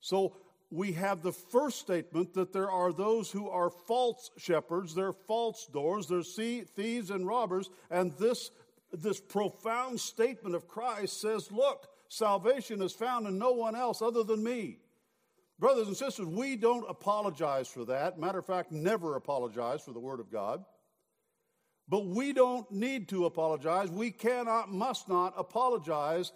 So 0.00 0.36
we 0.70 0.92
have 0.92 1.22
the 1.22 1.32
first 1.32 1.80
statement 1.80 2.34
that 2.34 2.52
there 2.52 2.70
are 2.70 2.92
those 2.92 3.30
who 3.30 3.48
are 3.48 3.70
false 3.70 4.30
shepherds, 4.36 4.94
they're 4.94 5.12
false 5.12 5.66
doors, 5.72 6.06
they're 6.06 6.22
thieves 6.22 7.10
and 7.10 7.26
robbers, 7.26 7.70
and 7.90 8.12
this, 8.12 8.50
this 8.92 9.20
profound 9.20 10.00
statement 10.00 10.54
of 10.54 10.68
Christ 10.68 11.20
says, 11.20 11.50
Look, 11.50 11.88
salvation 12.08 12.80
is 12.82 12.92
found 12.92 13.26
in 13.26 13.38
no 13.38 13.52
one 13.52 13.74
else 13.74 14.02
other 14.02 14.22
than 14.22 14.44
me. 14.44 14.78
Brothers 15.64 15.86
and 15.86 15.96
sisters, 15.96 16.26
we 16.26 16.56
don't 16.56 16.84
apologize 16.90 17.68
for 17.68 17.86
that. 17.86 18.18
Matter 18.18 18.40
of 18.40 18.44
fact, 18.44 18.70
never 18.70 19.16
apologize 19.16 19.80
for 19.80 19.92
the 19.92 19.98
Word 19.98 20.20
of 20.20 20.30
God. 20.30 20.62
But 21.88 22.04
we 22.04 22.34
don't 22.34 22.70
need 22.70 23.08
to 23.08 23.24
apologize. 23.24 23.90
We 23.90 24.10
cannot, 24.10 24.70
must 24.70 25.08
not 25.08 25.32
apologize 25.38 26.32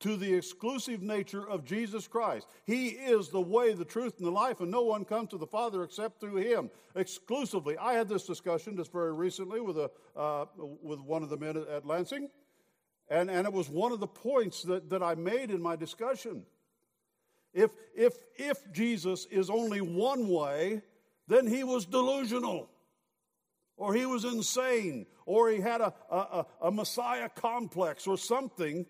to 0.00 0.16
the 0.16 0.34
exclusive 0.34 1.00
nature 1.00 1.48
of 1.48 1.64
Jesus 1.64 2.08
Christ. 2.08 2.48
He 2.64 2.88
is 2.88 3.28
the 3.28 3.40
way, 3.40 3.72
the 3.72 3.84
truth, 3.84 4.14
and 4.18 4.26
the 4.26 4.32
life, 4.32 4.60
and 4.60 4.72
no 4.72 4.82
one 4.82 5.04
comes 5.04 5.28
to 5.28 5.38
the 5.38 5.46
Father 5.46 5.84
except 5.84 6.18
through 6.18 6.38
Him 6.38 6.68
exclusively. 6.96 7.78
I 7.78 7.92
had 7.92 8.08
this 8.08 8.26
discussion 8.26 8.76
just 8.76 8.90
very 8.90 9.12
recently 9.12 9.60
with, 9.60 9.78
a, 9.78 9.92
uh, 10.16 10.46
with 10.58 10.98
one 10.98 11.22
of 11.22 11.30
the 11.30 11.36
men 11.36 11.56
at 11.56 11.86
Lansing, 11.86 12.30
and, 13.08 13.30
and 13.30 13.46
it 13.46 13.52
was 13.52 13.68
one 13.68 13.92
of 13.92 14.00
the 14.00 14.08
points 14.08 14.64
that, 14.64 14.90
that 14.90 15.04
I 15.04 15.14
made 15.14 15.52
in 15.52 15.62
my 15.62 15.76
discussion. 15.76 16.46
If, 17.52 17.70
if, 17.94 18.14
if 18.36 18.72
Jesus 18.72 19.26
is 19.30 19.50
only 19.50 19.80
one 19.80 20.28
way, 20.28 20.82
then 21.28 21.46
he 21.46 21.64
was 21.64 21.84
delusional 21.84 22.68
or 23.76 23.94
he 23.94 24.06
was 24.06 24.24
insane, 24.24 25.06
or 25.26 25.50
he 25.50 25.60
had 25.60 25.80
a, 25.80 25.92
a, 26.10 26.46
a, 26.62 26.70
Messiah 26.70 27.28
complex 27.28 28.06
or 28.06 28.16
something, 28.16 28.86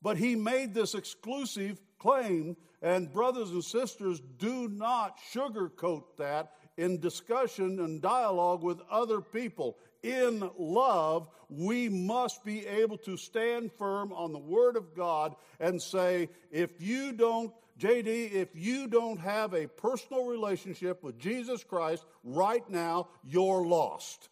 but 0.00 0.16
he 0.16 0.34
made 0.34 0.72
this 0.72 0.94
exclusive 0.94 1.80
claim. 1.98 2.56
And, 2.80 3.12
brothers 3.12 3.50
and 3.50 3.62
sisters, 3.62 4.20
do 4.38 4.68
not 4.68 5.18
sugarcoat 5.32 6.04
that 6.18 6.52
in 6.76 6.98
discussion 6.98 7.78
and 7.80 8.00
dialogue 8.00 8.62
with 8.62 8.80
other 8.90 9.20
people. 9.20 9.76
In 10.02 10.48
love, 10.58 11.28
we 11.48 11.88
must 11.88 12.42
be 12.42 12.66
able 12.66 12.98
to 12.98 13.16
stand 13.16 13.70
firm 13.72 14.12
on 14.12 14.32
the 14.32 14.38
Word 14.38 14.76
of 14.76 14.94
God 14.96 15.36
and 15.60 15.80
say, 15.80 16.28
if 16.50 16.80
you 16.80 17.12
don't 17.12 17.52
JD, 17.78 18.32
if 18.32 18.48
you 18.54 18.86
don't 18.86 19.18
have 19.18 19.54
a 19.54 19.66
personal 19.66 20.26
relationship 20.26 21.02
with 21.02 21.18
Jesus 21.18 21.64
Christ 21.64 22.04
right 22.22 22.68
now, 22.70 23.08
you're 23.24 23.64
lost. 23.64 24.28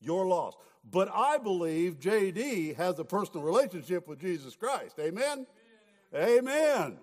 You're 0.00 0.26
lost. 0.26 0.58
But 0.88 1.08
I 1.12 1.38
believe 1.38 2.00
JD 2.00 2.76
has 2.76 2.98
a 2.98 3.04
personal 3.04 3.44
relationship 3.44 4.08
with 4.08 4.20
Jesus 4.20 4.56
Christ. 4.56 4.98
Amen? 4.98 5.46
Amen. 6.14 6.38
Amen. 6.38 6.98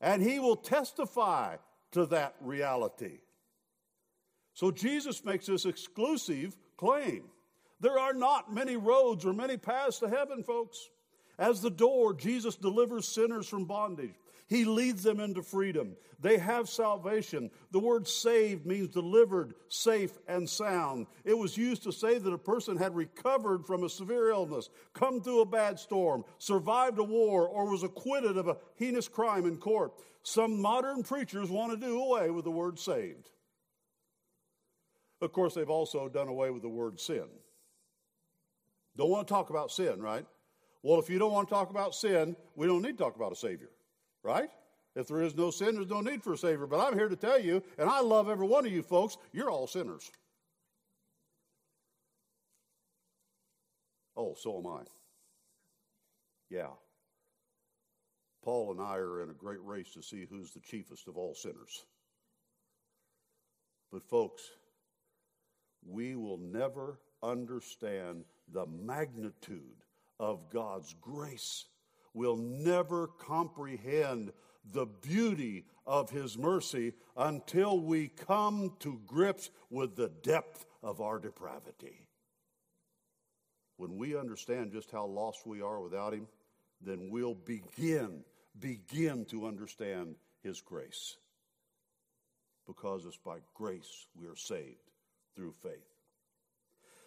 And 0.00 0.22
he 0.22 0.38
will 0.38 0.56
testify 0.56 1.56
to 1.92 2.06
that 2.06 2.34
reality. 2.40 3.20
So 4.54 4.70
Jesus 4.70 5.24
makes 5.24 5.46
this 5.46 5.64
exclusive 5.64 6.56
claim. 6.76 7.24
There 7.80 7.98
are 7.98 8.12
not 8.12 8.52
many 8.52 8.76
roads 8.76 9.24
or 9.24 9.32
many 9.32 9.56
paths 9.56 10.00
to 10.00 10.08
heaven, 10.08 10.42
folks. 10.42 10.78
As 11.40 11.62
the 11.62 11.70
door, 11.70 12.12
Jesus 12.12 12.54
delivers 12.54 13.08
sinners 13.08 13.48
from 13.48 13.64
bondage. 13.64 14.14
He 14.46 14.66
leads 14.66 15.02
them 15.02 15.20
into 15.20 15.42
freedom. 15.42 15.96
They 16.20 16.36
have 16.36 16.68
salvation. 16.68 17.50
The 17.70 17.78
word 17.78 18.06
saved 18.06 18.66
means 18.66 18.88
delivered, 18.88 19.54
safe, 19.68 20.18
and 20.28 20.48
sound. 20.48 21.06
It 21.24 21.38
was 21.38 21.56
used 21.56 21.84
to 21.84 21.92
say 21.92 22.18
that 22.18 22.32
a 22.32 22.36
person 22.36 22.76
had 22.76 22.94
recovered 22.94 23.64
from 23.64 23.84
a 23.84 23.88
severe 23.88 24.28
illness, 24.30 24.68
come 24.92 25.22
through 25.22 25.40
a 25.40 25.46
bad 25.46 25.78
storm, 25.78 26.24
survived 26.36 26.98
a 26.98 27.04
war, 27.04 27.48
or 27.48 27.70
was 27.70 27.84
acquitted 27.84 28.36
of 28.36 28.48
a 28.48 28.58
heinous 28.76 29.08
crime 29.08 29.46
in 29.46 29.56
court. 29.56 29.92
Some 30.22 30.60
modern 30.60 31.02
preachers 31.04 31.48
want 31.48 31.72
to 31.72 31.86
do 31.86 32.02
away 32.02 32.28
with 32.28 32.44
the 32.44 32.50
word 32.50 32.78
saved. 32.78 33.30
Of 35.22 35.32
course, 35.32 35.54
they've 35.54 35.70
also 35.70 36.08
done 36.10 36.28
away 36.28 36.50
with 36.50 36.62
the 36.62 36.68
word 36.68 37.00
sin. 37.00 37.24
Don't 38.96 39.08
want 39.08 39.26
to 39.26 39.32
talk 39.32 39.48
about 39.48 39.70
sin, 39.70 40.02
right? 40.02 40.26
Well, 40.82 40.98
if 40.98 41.10
you 41.10 41.18
don't 41.18 41.32
want 41.32 41.48
to 41.48 41.54
talk 41.54 41.70
about 41.70 41.94
sin, 41.94 42.36
we 42.56 42.66
don't 42.66 42.82
need 42.82 42.96
to 42.96 43.04
talk 43.04 43.16
about 43.16 43.32
a 43.32 43.36
Savior, 43.36 43.70
right? 44.22 44.48
If 44.96 45.08
there 45.08 45.22
is 45.22 45.36
no 45.36 45.50
sin, 45.50 45.74
there's 45.74 45.88
no 45.88 46.00
need 46.00 46.22
for 46.22 46.32
a 46.32 46.38
Savior. 46.38 46.66
But 46.66 46.80
I'm 46.80 46.98
here 46.98 47.08
to 47.08 47.16
tell 47.16 47.38
you, 47.38 47.62
and 47.78 47.88
I 47.88 48.00
love 48.00 48.28
every 48.28 48.46
one 48.46 48.66
of 48.66 48.72
you 48.72 48.82
folks, 48.82 49.16
you're 49.32 49.50
all 49.50 49.66
sinners. 49.66 50.10
Oh, 54.16 54.34
so 54.36 54.58
am 54.58 54.66
I. 54.66 54.82
Yeah. 56.50 56.70
Paul 58.42 58.72
and 58.72 58.80
I 58.80 58.96
are 58.96 59.22
in 59.22 59.30
a 59.30 59.34
great 59.34 59.62
race 59.62 59.92
to 59.94 60.02
see 60.02 60.26
who's 60.28 60.52
the 60.52 60.60
chiefest 60.60 61.08
of 61.08 61.16
all 61.16 61.34
sinners. 61.34 61.84
But, 63.92 64.08
folks, 64.08 64.42
we 65.86 66.16
will 66.16 66.38
never 66.38 66.98
understand 67.22 68.24
the 68.52 68.66
magnitude 68.66 69.84
of 70.20 70.50
God's 70.50 70.94
grace. 71.00 71.64
We'll 72.12 72.36
never 72.36 73.08
comprehend 73.08 74.32
the 74.72 74.86
beauty 74.86 75.64
of 75.86 76.10
His 76.10 76.36
mercy 76.36 76.92
until 77.16 77.80
we 77.80 78.08
come 78.08 78.74
to 78.80 79.00
grips 79.06 79.50
with 79.70 79.96
the 79.96 80.10
depth 80.22 80.66
of 80.82 81.00
our 81.00 81.18
depravity. 81.18 82.06
When 83.78 83.96
we 83.96 84.14
understand 84.16 84.72
just 84.72 84.90
how 84.90 85.06
lost 85.06 85.46
we 85.46 85.62
are 85.62 85.80
without 85.80 86.12
Him, 86.12 86.28
then 86.82 87.08
we'll 87.10 87.34
begin, 87.34 88.22
begin 88.58 89.24
to 89.26 89.46
understand 89.46 90.16
His 90.42 90.60
grace. 90.60 91.16
Because 92.66 93.06
it's 93.06 93.16
by 93.16 93.38
grace 93.54 94.06
we 94.14 94.26
are 94.26 94.36
saved 94.36 94.90
through 95.34 95.54
faith. 95.62 95.89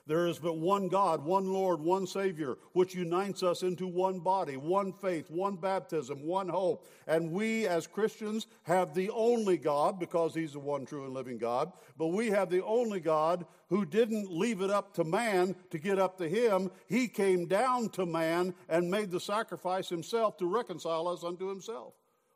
There 0.05 0.27
is 0.27 0.37
but 0.37 0.57
one 0.57 0.89
God, 0.89 1.23
one 1.23 1.53
Lord, 1.53 1.79
one 1.79 2.05
Savior, 2.05 2.57
which 2.73 2.93
unites 2.93 3.41
us 3.41 3.63
into 3.63 3.87
one 3.87 4.19
body, 4.19 4.57
one 4.57 4.91
faith, 4.91 5.31
one 5.31 5.55
baptism, 5.55 6.27
one 6.27 6.49
hope. 6.49 6.89
And 7.07 7.31
we 7.31 7.67
as 7.67 7.87
Christians 7.87 8.47
have 8.63 8.93
the 8.93 9.09
only 9.11 9.57
God, 9.57 10.01
because 10.01 10.35
He's 10.35 10.53
the 10.53 10.59
one 10.59 10.85
true 10.85 11.05
and 11.05 11.13
living 11.13 11.37
God, 11.37 11.71
but 11.97 12.07
we 12.07 12.29
have 12.31 12.49
the 12.49 12.63
only 12.65 12.99
God 12.99 13.45
who 13.69 13.85
didn't 13.85 14.29
leave 14.29 14.59
it 14.59 14.69
up 14.69 14.93
to 14.95 15.05
man 15.05 15.55
to 15.69 15.79
get 15.79 15.99
up 15.99 16.17
to 16.17 16.27
Him. 16.27 16.69
He 16.89 17.07
came 17.07 17.45
down 17.45 17.87
to 17.91 18.05
man 18.05 18.53
and 18.67 18.91
made 18.91 19.09
the 19.09 19.21
sacrifice 19.21 19.87
Himself 19.87 20.35
to 20.37 20.53
reconcile 20.53 21.07
us 21.07 21.23
unto 21.23 21.47
Himself. 21.47 21.93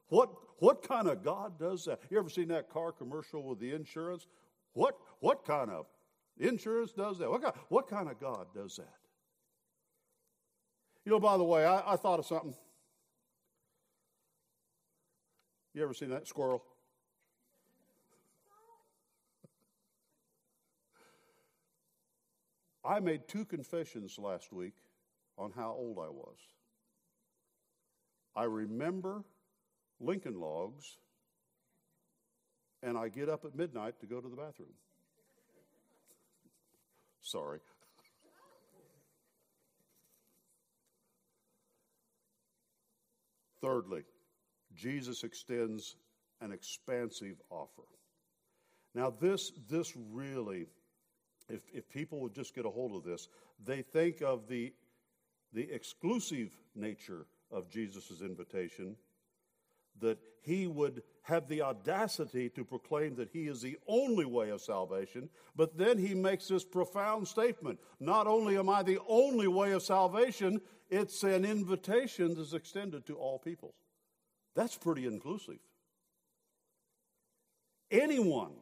What, 0.08 0.30
what 0.60 0.88
kind 0.88 1.10
of 1.10 1.22
God 1.22 1.60
does 1.60 1.84
that? 1.84 2.00
You 2.10 2.18
ever 2.18 2.30
seen 2.30 2.48
that 2.48 2.70
car 2.70 2.94
commercial 2.94 3.44
with 3.44 3.60
the 3.60 3.74
insurance? 3.74 4.26
What, 4.72 4.98
what 5.20 5.44
kind 5.44 5.70
of 5.70 5.86
Insurance 6.40 6.92
does 6.92 7.18
that. 7.20 7.30
What 7.30 7.42
kind, 7.42 7.56
what 7.70 7.88
kind 7.88 8.10
of 8.10 8.20
God 8.20 8.48
does 8.54 8.76
that? 8.78 8.94
You 11.06 11.12
know, 11.12 11.20
by 11.20 11.38
the 11.38 11.44
way, 11.44 11.66
I, 11.66 11.94
I 11.94 11.96
thought 11.96 12.20
of 12.20 12.26
something. 12.26 12.54
You 15.74 15.84
ever 15.84 15.94
seen 15.94 16.10
that 16.10 16.28
squirrel? 16.28 16.64
I 22.84 23.00
made 23.00 23.28
two 23.28 23.46
confessions 23.46 24.18
last 24.18 24.54
week 24.54 24.74
on 25.38 25.52
how 25.56 25.72
old 25.72 25.98
I 25.98 26.10
was. 26.10 26.38
I 28.36 28.44
remember 28.44 29.24
Lincoln 30.00 30.40
logs, 30.40 30.98
and 32.84 32.98
I 32.98 33.10
get 33.10 33.30
up 33.30 33.46
at 33.46 33.56
midnight 33.56 34.00
to 34.00 34.06
go 34.06 34.22
to 34.22 34.30
the 34.30 34.36
bathroom. 34.36 34.74
Sorry. 37.28 37.60
Thirdly, 43.62 44.04
Jesus 44.74 45.26
extends 45.26 45.98
an 46.40 46.54
expansive 46.54 47.36
offer. 47.50 47.84
Now, 48.96 49.10
this, 49.10 49.52
this 49.70 49.94
really, 50.10 50.68
if, 51.50 51.64
if 51.74 51.90
people 51.90 52.22
would 52.22 52.34
just 52.34 52.56
get 52.56 52.66
a 52.66 52.70
hold 52.70 52.96
of 52.96 53.04
this, 53.04 53.28
they 53.66 53.82
think 53.82 54.22
of 54.22 54.48
the, 54.48 54.74
the 55.52 55.70
exclusive 55.70 56.56
nature 56.76 57.26
of 57.52 57.70
Jesus' 57.70 58.22
invitation 58.22 58.96
that 60.02 60.18
he 60.42 60.68
would 60.68 61.04
have 61.24 61.48
the 61.48 61.62
audacity 61.62 62.50
to 62.50 62.64
proclaim 62.64 63.16
that 63.16 63.30
he 63.30 63.48
is 63.48 63.62
the 63.62 63.78
only 63.88 64.26
way 64.26 64.50
of 64.50 64.62
salvation, 64.62 65.30
but 65.56 65.78
then 65.78 65.98
he 65.98 66.14
makes 66.14 66.48
this 66.48 66.64
profound 66.64 67.28
statement 67.28 67.80
Not 68.00 68.28
only 68.28 68.58
am 68.58 68.70
I 68.70 68.84
the 68.84 69.00
only 69.08 69.48
way 69.48 69.74
of 69.74 69.84
salvation, 69.84 70.62
it's 70.90 71.24
an 71.24 71.44
invitation 71.44 72.34
that's 72.36 72.54
extended 72.54 73.06
to 73.08 73.16
all 73.16 73.40
people. 73.40 73.74
That's 74.56 74.78
pretty 74.78 75.06
inclusive. 75.06 75.60
Anyone, 77.92 78.54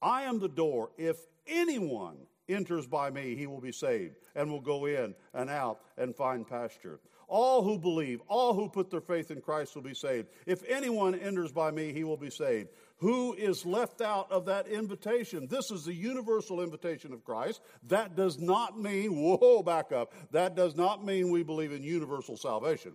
I 0.00 0.22
am 0.22 0.40
the 0.40 0.48
door. 0.48 0.90
If 0.98 1.16
anyone 1.46 2.16
enters 2.48 2.86
by 2.86 3.10
me, 3.10 3.34
he 3.36 3.46
will 3.46 3.60
be 3.60 3.72
saved 3.72 4.16
and 4.34 4.50
will 4.50 4.60
go 4.60 4.86
in 4.86 5.14
and 5.34 5.48
out 5.48 5.80
and 5.96 6.14
find 6.14 6.46
pasture. 6.46 7.00
All 7.34 7.62
who 7.62 7.78
believe, 7.78 8.20
all 8.28 8.52
who 8.52 8.68
put 8.68 8.90
their 8.90 9.00
faith 9.00 9.30
in 9.30 9.40
Christ 9.40 9.74
will 9.74 9.80
be 9.80 9.94
saved. 9.94 10.28
If 10.44 10.62
anyone 10.68 11.14
enters 11.14 11.50
by 11.50 11.70
me, 11.70 11.90
he 11.90 12.04
will 12.04 12.18
be 12.18 12.28
saved. 12.28 12.68
Who 12.98 13.32
is 13.32 13.64
left 13.64 14.02
out 14.02 14.30
of 14.30 14.44
that 14.44 14.66
invitation? 14.66 15.46
This 15.46 15.70
is 15.70 15.86
the 15.86 15.94
universal 15.94 16.60
invitation 16.60 17.10
of 17.14 17.24
Christ. 17.24 17.62
That 17.84 18.16
does 18.16 18.38
not 18.38 18.78
mean, 18.78 19.16
whoa, 19.16 19.62
back 19.62 19.92
up. 19.92 20.12
That 20.32 20.54
does 20.54 20.76
not 20.76 21.06
mean 21.06 21.30
we 21.30 21.42
believe 21.42 21.72
in 21.72 21.82
universal 21.82 22.36
salvation. 22.36 22.92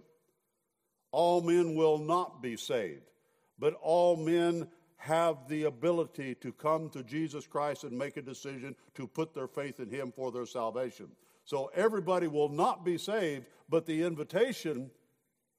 All 1.12 1.42
men 1.42 1.74
will 1.74 1.98
not 1.98 2.40
be 2.40 2.58
saved, 2.58 3.10
but 3.58 3.74
all 3.82 4.18
men 4.18 4.68
have 4.98 5.48
the 5.48 5.64
ability 5.64 6.36
to 6.36 6.52
come 6.52 6.92
to 6.92 7.02
Jesus 7.02 7.48
Christ 7.48 7.86
and 7.86 7.98
make 7.98 8.18
a 8.18 8.22
decision 8.22 8.76
to 8.94 9.08
put 9.08 9.34
their 9.34 9.48
faith 9.48 9.80
in 9.80 9.90
Him 9.90 10.14
for 10.16 10.32
their 10.32 10.46
salvation. 10.46 11.08
So 11.48 11.72
everybody 11.74 12.28
will 12.28 12.50
not 12.50 12.84
be 12.84 12.98
saved, 12.98 13.46
but 13.70 13.86
the 13.86 14.04
invitation 14.04 14.92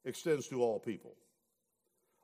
extends 0.05 0.47
to 0.49 0.63
all 0.63 0.79
people. 0.79 1.17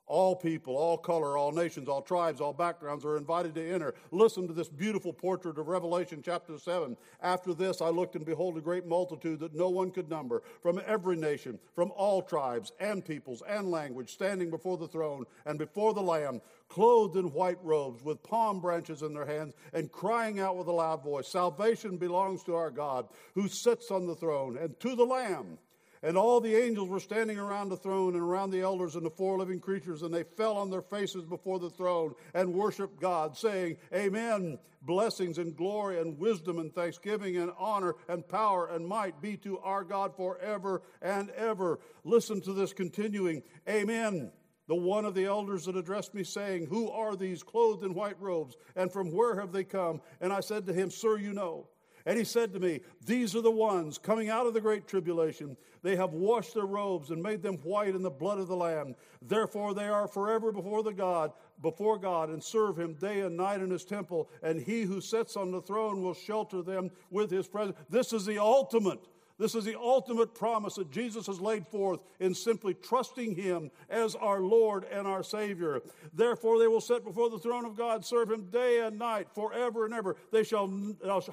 All 0.07 0.37
people, 0.37 0.77
all 0.77 0.99
color, 0.99 1.39
all 1.39 1.51
nations, 1.51 1.89
all 1.89 2.03
tribes, 2.03 2.41
all 2.41 2.53
backgrounds 2.53 3.07
are 3.07 3.17
invited 3.17 3.55
to 3.55 3.67
enter. 3.73 3.95
Listen 4.11 4.47
to 4.47 4.53
this 4.53 4.69
beautiful 4.69 5.15
portrait 5.15 5.57
of 5.57 5.69
Revelation 5.69 6.21
chapter 6.23 6.59
7. 6.59 6.95
After 7.23 7.55
this, 7.55 7.81
I 7.81 7.89
looked 7.89 8.15
and 8.15 8.27
behold 8.27 8.59
a 8.59 8.61
great 8.61 8.87
multitude 8.87 9.41
that 9.41 9.55
no 9.55 9.71
one 9.71 9.91
could 9.91 10.11
number, 10.11 10.43
from 10.63 10.79
every 10.87 11.17
nation, 11.17 11.59
from 11.75 11.91
all 11.97 12.21
tribes 12.21 12.73
and 12.79 13.03
peoples 13.03 13.43
and 13.49 13.71
language, 13.71 14.13
standing 14.13 14.51
before 14.51 14.77
the 14.77 14.89
throne 14.89 15.25
and 15.47 15.59
before 15.59 15.95
the 15.95 16.03
Lamb, 16.03 16.43
clothed 16.69 17.17
in 17.17 17.33
white 17.33 17.59
robes, 17.63 18.03
with 18.03 18.23
palm 18.23 18.61
branches 18.61 19.01
in 19.01 19.15
their 19.15 19.25
hands, 19.25 19.55
and 19.73 19.91
crying 19.91 20.39
out 20.39 20.59
with 20.59 20.67
a 20.67 20.73
loud 20.73 21.03
voice 21.03 21.29
Salvation 21.29 21.97
belongs 21.97 22.43
to 22.45 22.55
our 22.55 22.71
God, 22.71 23.09
who 23.35 23.49
sits 23.49 23.91
on 23.91 24.07
the 24.07 24.15
throne, 24.15 24.59
and 24.59 24.79
to 24.81 24.95
the 24.95 25.05
Lamb. 25.05 25.59
And 26.05 26.19
all 26.19 26.39
the 26.39 26.55
angels 26.55 26.91
were 26.91 27.01
standing 27.01 27.39
around 27.39 27.71
the 27.71 27.79
throne 27.79 28.13
and 28.13 28.23
around 28.23 28.51
the 28.51 28.61
elders 28.61 28.95
and 28.95 29.07
the 29.07 29.11
four 29.11 29.39
living 29.39 29.59
creatures, 29.59 30.03
and 30.03 30.13
they 30.13 30.23
fell 30.23 30.59
on 30.59 30.69
their 30.69 30.83
faces 30.83 31.25
before 31.25 31.59
the 31.59 31.71
throne 31.71 32.15
and 32.35 32.53
worshiped 32.53 33.01
God, 33.01 33.37
saying, 33.39 33.79
Amen. 33.93 34.59
Blessings 34.83 35.39
and 35.39 35.57
glory 35.57 35.99
and 35.99 36.19
wisdom 36.19 36.59
and 36.59 36.75
thanksgiving 36.75 37.39
and 37.39 37.51
honor 37.59 37.95
and 38.07 38.29
power 38.29 38.67
and 38.67 38.87
might 38.87 39.23
be 39.23 39.35
to 39.39 39.59
our 39.61 39.83
God 39.83 40.15
forever 40.15 40.83
and 41.01 41.31
ever. 41.31 41.81
Listen 42.05 42.43
to 42.43 42.53
this 42.53 42.75
continuing. 42.75 43.43
Amen. 43.67 44.31
The 44.69 44.75
one 44.75 45.07
of 45.07 45.15
the 45.15 45.25
elders 45.25 45.65
that 45.65 45.77
addressed 45.77 46.13
me, 46.13 46.23
saying, 46.23 46.67
Who 46.67 46.91
are 46.91 47.17
these 47.17 47.43
clothed 47.43 47.83
in 47.83 47.95
white 47.95 48.21
robes, 48.21 48.57
and 48.77 48.93
from 48.93 49.11
where 49.11 49.41
have 49.41 49.53
they 49.53 49.65
come? 49.65 50.03
And 50.21 50.35
I 50.35 50.41
said 50.41 50.67
to 50.67 50.75
him, 50.75 50.91
Sir, 50.91 51.17
you 51.17 51.33
know. 51.33 51.69
And 52.07 52.19
he 52.19 52.25
said 52.25 52.53
to 52.53 52.61
me, 52.61 52.81
These 53.05 53.35
are 53.35 53.41
the 53.41 53.51
ones 53.51 53.97
coming 53.97 54.29
out 54.29 54.47
of 54.47 54.53
the 54.55 54.61
great 54.61 54.87
tribulation. 54.87 55.57
They 55.83 55.97
have 55.97 56.13
washed 56.13 56.55
their 56.55 56.67
robes 56.67 57.11
and 57.11 57.23
made 57.23 57.43
them 57.43 57.57
white 57.59 57.95
in 57.95 58.03
the 58.03 58.11
blood 58.11 58.39
of 58.39 58.49
the 58.49 58.57
Lamb. 58.57 58.95
Therefore 59.23 59.75
they 59.75 59.89
are 59.89 60.07
forever 60.07 60.53
before 60.53 60.83
the 60.83 60.93
God, 60.93 61.33
before 61.63 61.99
God, 61.99 62.29
and 62.29 62.43
serve 62.43 62.79
him 62.79 62.95
day 62.95 63.21
and 63.21 63.37
night 63.37 63.61
in 63.61 63.71
his 63.71 63.85
temple. 63.85 64.29
And 64.43 64.61
he 64.61 64.83
who 64.83 65.01
sits 65.01 65.37
on 65.37 65.51
the 65.51 65.63
throne 65.63 66.03
will 66.03 66.15
shelter 66.15 66.63
them 66.63 66.91
with 67.11 67.31
his 67.31 67.49
presence. 67.49 67.77
This 67.89 68.13
is 68.13 68.27
the 68.27 68.39
ultimate 68.39 69.01
this 69.37 69.57
is 69.57 69.65
the 69.65 69.79
ultimate 69.79 70.35
promise 70.35 70.77
that 70.77 70.93
Jesus 70.93 71.27
has 71.27 71.41
laid 71.41 71.67
forth 71.67 72.01
in 72.21 72.35
simply 72.35 72.73
trusting 72.73 73.35
Him 73.35 73.71
as 73.91 74.15
our 74.15 74.41
Lord 74.41 74.85
and 74.85 75.09
our 75.09 75.25
Savior. 75.25 75.81
Therefore, 76.13 76.61
they 76.61 76.69
will 76.69 76.81
sit 76.81 77.05
before 77.05 77.31
the 77.31 77.39
throne 77.39 77.65
of 77.65 77.77
God, 77.77 78.05
serve 78.05 78.31
Him 78.31 78.45
day 78.51 78.81
and 78.81 78.97
night, 78.97 79.29
forever 79.35 79.87
and 79.87 79.95
ever. 79.95 80.17
They 80.31 80.45
shall, 80.45 80.69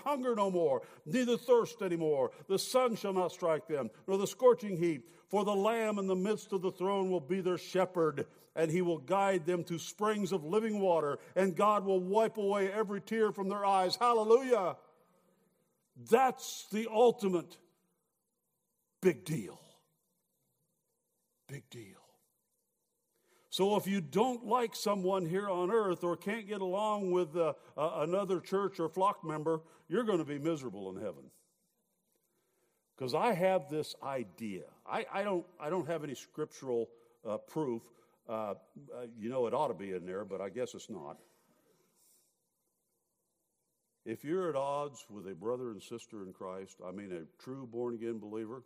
hunger 0.04 0.36
no 0.36 0.50
more, 0.50 0.82
neither 1.06 1.38
thirst 1.38 1.84
any 1.84 1.96
more. 1.96 2.32
The 2.48 2.58
sun 2.58 2.96
shall 2.96 3.14
not 3.14 3.32
strike 3.32 3.68
them, 3.68 3.92
nor 4.08 4.18
the 4.18 4.28
scorching 4.28 4.78
heat. 4.78 5.04
For 5.30 5.46
the 5.46 5.56
Lamb 5.56 5.98
in 5.98 6.08
the 6.08 6.16
midst 6.16 6.52
of 6.52 6.62
the 6.62 6.72
throne 6.72 7.10
will 7.10 7.22
be 7.22 7.40
their 7.40 7.58
shepherd, 7.58 8.26
and 8.56 8.70
he 8.70 8.82
will 8.82 8.98
guide 8.98 9.46
them 9.46 9.64
to 9.66 9.78
springs 9.78 10.32
of 10.32 10.44
living 10.44 10.80
water, 10.80 11.20
and 11.36 11.56
God 11.56 11.86
will 11.86 12.02
wipe 12.02 12.38
away 12.38 12.72
every 12.72 13.00
tear 13.00 13.32
from 13.32 13.48
their 13.48 13.64
eyes. 13.64 13.96
Hallelujah! 13.96 14.76
That's 16.10 16.68
the 16.72 16.88
ultimate 16.92 17.58
Big 19.02 19.26
deal. 19.26 19.60
Big 21.48 21.70
deal. 21.70 21.98
So 23.50 23.76
if 23.76 23.86
you 23.86 24.00
don't 24.00 24.46
like 24.46 24.76
someone 24.76 25.26
here 25.26 25.50
on 25.50 25.72
earth 25.72 26.06
or 26.06 26.16
can't 26.16 26.48
get 26.48 26.62
along 26.62 27.12
with 27.12 27.36
uh, 27.36 27.54
uh, 27.78 27.92
another 27.98 28.40
church 28.40 28.80
or 28.80 28.88
flock 28.88 29.26
member, 29.26 29.60
you're 29.90 30.06
going 30.06 30.20
to 30.20 30.26
be 30.26 30.40
miserable 30.40 30.90
in 30.90 30.96
heaven. 30.96 31.24
Because 32.96 33.14
I 33.14 33.34
have 33.34 33.70
this 33.70 33.94
idea. 34.04 34.64
I, 34.90 35.06
I, 35.12 35.24
don't, 35.24 35.46
I 35.60 35.70
don't 35.70 35.88
have 35.88 36.06
any 36.06 36.16
scriptural 36.16 36.88
uh, 37.28 37.38
proof. 37.40 37.82
Uh, 38.30 38.32
uh, 38.34 38.54
you 39.20 39.30
know, 39.30 39.48
it 39.48 39.54
ought 39.54 39.68
to 39.68 39.74
be 39.74 39.92
in 39.92 40.06
there, 40.06 40.24
but 40.24 40.40
I 40.40 40.48
guess 40.48 40.74
it's 40.74 40.90
not. 40.90 41.18
If 44.06 44.24
you're 44.24 44.50
at 44.50 44.56
odds 44.56 45.06
with 45.10 45.28
a 45.28 45.36
brother 45.36 45.72
and 45.72 45.82
sister 45.82 46.24
in 46.24 46.32
Christ, 46.32 46.78
I 46.88 46.92
mean 46.92 47.12
a 47.12 47.44
true 47.44 47.68
born 47.70 47.96
again 47.96 48.20
believer, 48.20 48.64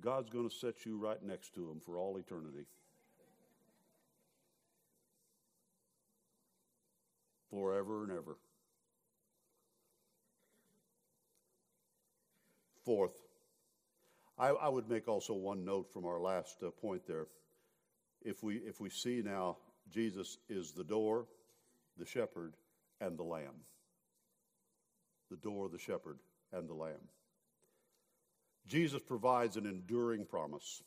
God's 0.00 0.28
going 0.28 0.48
to 0.48 0.54
set 0.54 0.84
you 0.84 0.98
right 0.98 1.22
next 1.22 1.54
to 1.54 1.70
him 1.70 1.80
for 1.84 1.98
all 1.98 2.16
eternity. 2.18 2.66
Forever 7.50 8.04
and 8.04 8.12
ever. 8.12 8.36
Fourth, 12.84 13.16
I, 14.38 14.48
I, 14.48 14.68
would 14.68 14.88
make 14.88 15.08
also 15.08 15.32
one 15.34 15.64
note 15.64 15.92
from 15.92 16.04
our 16.04 16.20
last 16.20 16.62
uh, 16.62 16.70
point 16.70 17.06
there. 17.06 17.26
If 18.22 18.42
we, 18.42 18.56
if 18.56 18.80
we 18.80 18.90
see 18.90 19.22
now 19.24 19.56
Jesus 19.90 20.38
is 20.48 20.72
the 20.72 20.84
door, 20.84 21.26
the 21.98 22.06
shepherd, 22.06 22.54
and 23.00 23.18
the 23.18 23.22
lamb. 23.22 23.64
The 25.30 25.36
door, 25.36 25.68
the 25.68 25.78
shepherd, 25.78 26.18
and 26.52 26.68
the 26.68 26.74
lamb. 26.74 27.00
Jesus 28.66 29.00
provides 29.00 29.56
an 29.56 29.66
enduring 29.66 30.24
promise. 30.24 30.82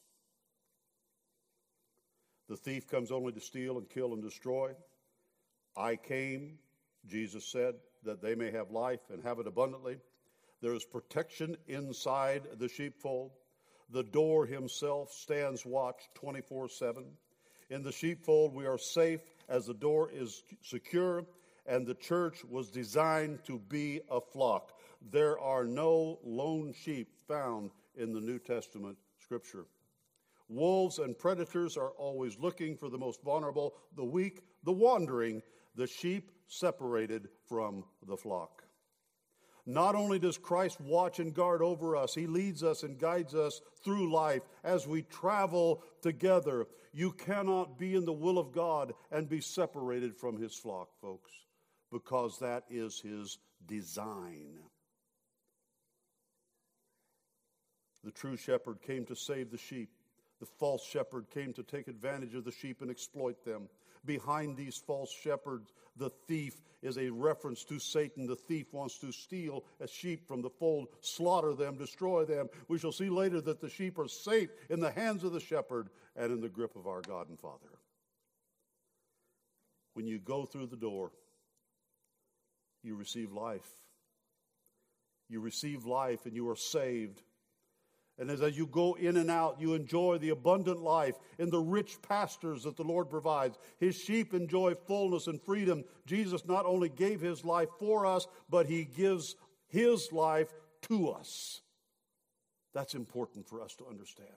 The 2.49 2.57
thief 2.57 2.87
comes 2.87 3.11
only 3.11 3.31
to 3.33 3.39
steal 3.39 3.77
and 3.77 3.89
kill 3.89 4.13
and 4.13 4.23
destroy. 4.23 4.71
I 5.77 5.95
came, 5.95 6.57
Jesus 7.07 7.45
said, 7.45 7.75
that 8.03 8.21
they 8.21 8.35
may 8.35 8.51
have 8.51 8.71
life 8.71 9.01
and 9.11 9.23
have 9.23 9.39
it 9.39 9.47
abundantly. 9.47 9.97
There 10.61 10.73
is 10.73 10.83
protection 10.83 11.55
inside 11.67 12.43
the 12.57 12.67
sheepfold. 12.67 13.31
The 13.91 14.03
door 14.03 14.45
himself 14.45 15.11
stands 15.11 15.65
watch 15.65 16.01
24 16.15 16.69
7. 16.69 17.05
In 17.69 17.83
the 17.83 17.91
sheepfold, 17.91 18.53
we 18.53 18.65
are 18.65 18.77
safe 18.77 19.21
as 19.47 19.67
the 19.67 19.73
door 19.73 20.09
is 20.11 20.43
secure, 20.63 21.25
and 21.65 21.85
the 21.85 21.95
church 21.95 22.43
was 22.43 22.69
designed 22.69 23.45
to 23.45 23.59
be 23.59 24.01
a 24.09 24.19
flock. 24.19 24.78
There 25.01 25.39
are 25.39 25.65
no 25.65 26.19
lone 26.23 26.73
sheep 26.73 27.15
found 27.27 27.71
in 27.95 28.13
the 28.13 28.21
New 28.21 28.39
Testament 28.39 28.97
scripture. 29.17 29.65
Wolves 30.49 30.99
and 30.99 31.17
predators 31.17 31.77
are 31.77 31.91
always 31.91 32.39
looking 32.39 32.75
for 32.75 32.89
the 32.89 32.97
most 32.97 33.21
vulnerable, 33.23 33.75
the 33.95 34.03
weak, 34.03 34.41
the 34.63 34.71
wandering, 34.71 35.41
the 35.75 35.87
sheep 35.87 36.31
separated 36.47 37.29
from 37.47 37.83
the 38.07 38.17
flock. 38.17 38.63
Not 39.65 39.93
only 39.93 40.17
does 40.17 40.37
Christ 40.39 40.81
watch 40.81 41.19
and 41.19 41.33
guard 41.33 41.61
over 41.61 41.95
us, 41.95 42.15
He 42.15 42.25
leads 42.25 42.63
us 42.63 42.81
and 42.81 42.97
guides 42.97 43.35
us 43.35 43.61
through 43.83 44.11
life 44.11 44.41
as 44.63 44.87
we 44.87 45.03
travel 45.03 45.83
together. 46.01 46.65
You 46.91 47.11
cannot 47.11 47.77
be 47.77 47.93
in 47.93 48.05
the 48.05 48.11
will 48.11 48.39
of 48.39 48.51
God 48.51 48.93
and 49.11 49.29
be 49.29 49.41
separated 49.41 50.17
from 50.17 50.41
His 50.41 50.55
flock, 50.55 50.89
folks, 50.99 51.31
because 51.91 52.39
that 52.39 52.63
is 52.69 52.99
His 52.99 53.37
design. 53.67 54.57
The 58.03 58.11
true 58.11 58.37
shepherd 58.37 58.81
came 58.81 59.05
to 59.05 59.15
save 59.15 59.51
the 59.51 59.57
sheep. 59.57 59.89
The 60.39 60.45
false 60.45 60.85
shepherd 60.85 61.29
came 61.33 61.53
to 61.53 61.63
take 61.63 61.87
advantage 61.87 62.33
of 62.33 62.45
the 62.45 62.51
sheep 62.51 62.81
and 62.81 62.89
exploit 62.89 63.43
them. 63.43 63.67
Behind 64.05 64.55
these 64.55 64.77
false 64.77 65.11
shepherds, 65.11 65.73
the 65.97 66.09
thief 66.27 66.61
is 66.81 66.97
a 66.97 67.09
reference 67.09 67.65
to 67.65 67.77
Satan. 67.77 68.25
The 68.25 68.35
thief 68.35 68.73
wants 68.73 68.97
to 68.99 69.11
steal 69.11 69.65
a 69.81 69.87
sheep 69.87 70.25
from 70.25 70.41
the 70.41 70.49
fold, 70.49 70.87
slaughter 71.01 71.53
them, 71.53 71.75
destroy 71.75 72.23
them. 72.23 72.47
We 72.69 72.79
shall 72.79 72.93
see 72.93 73.09
later 73.09 73.41
that 73.41 73.59
the 73.59 73.69
sheep 73.69 73.99
are 73.99 74.07
safe 74.07 74.49
in 74.69 74.79
the 74.79 74.91
hands 74.91 75.25
of 75.25 75.33
the 75.33 75.41
shepherd 75.41 75.89
and 76.15 76.31
in 76.31 76.39
the 76.39 76.47
grip 76.47 76.77
of 76.77 76.87
our 76.87 77.01
God 77.01 77.27
and 77.27 77.37
Father. 77.37 77.79
When 79.93 80.07
you 80.07 80.19
go 80.19 80.45
through 80.45 80.67
the 80.67 80.77
door, 80.77 81.11
you 82.83 82.95
receive 82.95 83.33
life. 83.33 83.67
You 85.27 85.41
receive 85.41 85.85
life 85.85 86.25
and 86.25 86.35
you 86.35 86.47
are 86.49 86.55
saved. 86.55 87.21
And 88.19 88.29
as 88.29 88.57
you 88.57 88.67
go 88.67 88.95
in 88.95 89.15
and 89.15 89.31
out, 89.31 89.61
you 89.61 89.73
enjoy 89.73 90.17
the 90.17 90.31
abundant 90.31 90.81
life 90.81 91.15
in 91.37 91.49
the 91.49 91.59
rich 91.59 92.01
pastures 92.01 92.63
that 92.63 92.75
the 92.75 92.83
Lord 92.83 93.09
provides. 93.09 93.57
His 93.79 93.95
sheep 93.95 94.33
enjoy 94.33 94.75
fullness 94.75 95.27
and 95.27 95.41
freedom. 95.41 95.85
Jesus 96.05 96.45
not 96.45 96.65
only 96.65 96.89
gave 96.89 97.21
his 97.21 97.45
life 97.45 97.69
for 97.79 98.05
us, 98.05 98.27
but 98.49 98.65
he 98.65 98.83
gives 98.83 99.37
his 99.67 100.11
life 100.11 100.53
to 100.89 101.09
us. 101.11 101.61
That's 102.73 102.93
important 102.93 103.47
for 103.47 103.61
us 103.61 103.73
to 103.75 103.87
understand. 103.87 104.29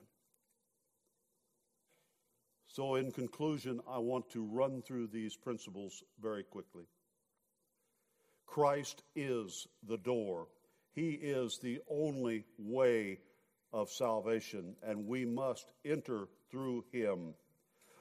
So, 2.67 2.95
in 2.95 3.11
conclusion, 3.11 3.81
I 3.87 3.99
want 3.99 4.29
to 4.31 4.43
run 4.45 4.81
through 4.81 5.07
these 5.07 5.35
principles 5.35 6.03
very 6.21 6.43
quickly. 6.43 6.85
Christ 8.47 9.03
is 9.15 9.67
the 9.87 9.97
door, 9.97 10.47
He 10.93 11.11
is 11.11 11.59
the 11.59 11.81
only 11.89 12.45
way 12.57 13.19
of 13.73 13.89
salvation, 13.89 14.75
and 14.83 15.07
we 15.07 15.25
must 15.25 15.73
enter 15.83 16.27
through 16.49 16.85
him. 16.91 17.33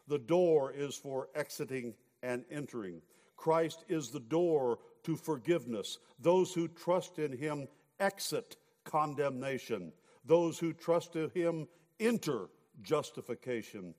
The 0.06 0.18
door 0.18 0.72
is 0.72 0.94
for 0.94 1.28
exiting 1.34 1.94
and 2.22 2.44
entering. 2.50 3.00
Christ 3.36 3.84
is 3.88 4.10
the 4.10 4.20
door 4.20 4.78
to 5.04 5.16
forgiveness. 5.16 5.98
Those 6.20 6.52
who 6.52 6.68
trust 6.68 7.18
in 7.18 7.36
him 7.36 7.66
exit 7.98 8.56
condemnation. 8.84 9.92
Those 10.24 10.58
who 10.58 10.72
trust 10.72 11.16
in 11.16 11.30
him 11.30 11.66
enter 11.98 12.48
justification. 12.82 13.94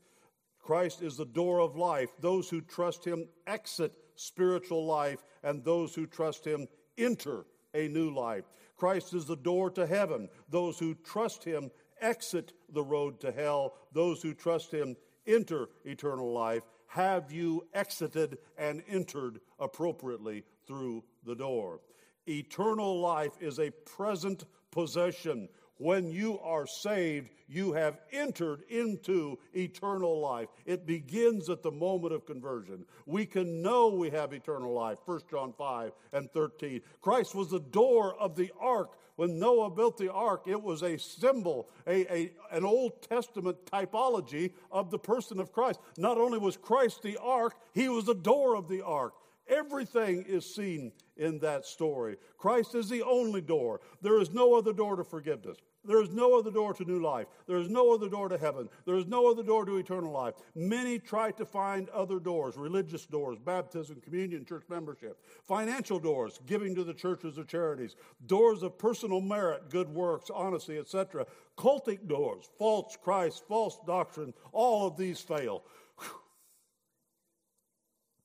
Christ 0.59 1.01
is 1.01 1.17
the 1.17 1.25
door 1.25 1.59
of 1.59 1.75
life. 1.75 2.11
Those 2.19 2.49
who 2.49 2.61
trust 2.61 3.03
him 3.03 3.27
exit 3.47 3.93
spiritual 4.15 4.85
life, 4.85 5.25
and 5.43 5.63
those 5.63 5.93
who 5.93 6.05
trust 6.05 6.45
him 6.45 6.67
enter 6.97 7.45
a 7.73 7.87
new 7.87 8.13
life. 8.13 8.45
Christ 8.83 9.13
is 9.13 9.23
the 9.23 9.37
door 9.37 9.69
to 9.69 9.87
heaven. 9.87 10.27
Those 10.49 10.77
who 10.77 10.93
trust 10.93 11.45
him 11.45 11.71
exit 12.01 12.51
the 12.67 12.83
road 12.83 13.17
to 13.21 13.31
hell. 13.31 13.75
Those 13.93 14.21
who 14.21 14.33
trust 14.33 14.73
him 14.73 14.97
enter 15.25 15.69
eternal 15.85 16.33
life. 16.33 16.63
Have 16.87 17.31
you 17.31 17.65
exited 17.73 18.39
and 18.57 18.83
entered 18.89 19.39
appropriately 19.57 20.43
through 20.67 21.05
the 21.25 21.33
door? 21.33 21.79
Eternal 22.27 22.99
life 22.99 23.31
is 23.39 23.57
a 23.57 23.71
present 23.71 24.43
possession. 24.69 25.47
When 25.77 26.11
you 26.11 26.39
are 26.39 26.67
saved, 26.67 27.29
you 27.47 27.73
have 27.73 27.99
entered 28.11 28.63
into 28.69 29.37
eternal 29.53 30.19
life. 30.19 30.49
It 30.65 30.85
begins 30.85 31.49
at 31.49 31.63
the 31.63 31.71
moment 31.71 32.13
of 32.13 32.25
conversion. 32.25 32.85
We 33.05 33.25
can 33.25 33.61
know 33.61 33.89
we 33.89 34.09
have 34.11 34.33
eternal 34.33 34.73
life. 34.73 34.99
1 35.05 35.21
John 35.29 35.53
5 35.57 35.91
and 36.13 36.31
13. 36.31 36.81
Christ 37.01 37.35
was 37.35 37.49
the 37.49 37.59
door 37.59 38.15
of 38.15 38.35
the 38.35 38.51
ark. 38.59 38.97
When 39.15 39.37
Noah 39.37 39.69
built 39.69 39.97
the 39.97 40.11
ark, 40.11 40.43
it 40.47 40.61
was 40.61 40.81
a 40.81 40.97
symbol, 40.97 41.69
a, 41.85 42.11
a, 42.11 42.31
an 42.51 42.65
Old 42.65 43.03
Testament 43.03 43.57
typology 43.65 44.53
of 44.71 44.89
the 44.89 44.97
person 44.97 45.39
of 45.39 45.51
Christ. 45.51 45.79
Not 45.97 46.17
only 46.17 46.39
was 46.39 46.57
Christ 46.57 47.03
the 47.03 47.17
ark, 47.17 47.53
he 47.73 47.89
was 47.89 48.05
the 48.05 48.15
door 48.15 48.55
of 48.55 48.67
the 48.67 48.81
ark. 48.81 49.13
Everything 49.47 50.23
is 50.23 50.53
seen 50.53 50.91
in 51.17 51.39
that 51.39 51.65
story. 51.65 52.17
Christ 52.37 52.75
is 52.75 52.89
the 52.89 53.03
only 53.03 53.41
door. 53.41 53.81
There 54.01 54.19
is 54.19 54.31
no 54.31 54.55
other 54.55 54.73
door 54.73 54.95
to 54.95 55.03
forgiveness. 55.03 55.57
There 55.85 56.01
is 56.01 56.11
no 56.11 56.37
other 56.39 56.49
door 56.49 56.73
to 56.73 56.85
new 56.85 57.01
life. 57.01 57.27
There 57.45 57.57
is 57.57 57.69
no 57.69 57.93
other 57.93 58.07
door 58.07 58.29
to 58.29 58.37
heaven. 58.37 58.69
There 58.85 58.95
is 58.95 59.05
no 59.05 59.29
other 59.29 59.43
door 59.43 59.65
to 59.65 59.77
eternal 59.77 60.13
life. 60.13 60.35
Many 60.55 60.97
try 60.97 61.31
to 61.31 61.45
find 61.45 61.89
other 61.89 62.19
doors 62.19 62.55
religious 62.55 63.05
doors, 63.05 63.37
baptism, 63.37 63.99
communion, 64.01 64.45
church 64.45 64.63
membership, 64.69 65.21
financial 65.43 65.99
doors, 65.99 66.39
giving 66.45 66.73
to 66.75 66.85
the 66.85 66.93
churches 66.93 67.37
or 67.37 67.43
charities, 67.43 67.97
doors 68.27 68.63
of 68.63 68.77
personal 68.77 69.19
merit, 69.19 69.69
good 69.69 69.89
works, 69.89 70.29
honesty, 70.33 70.77
etc. 70.77 71.25
Cultic 71.57 72.07
doors, 72.07 72.49
false 72.57 72.97
Christ, 73.01 73.43
false 73.47 73.77
doctrine, 73.85 74.33
all 74.53 74.87
of 74.87 74.95
these 74.95 75.19
fail. 75.19 75.63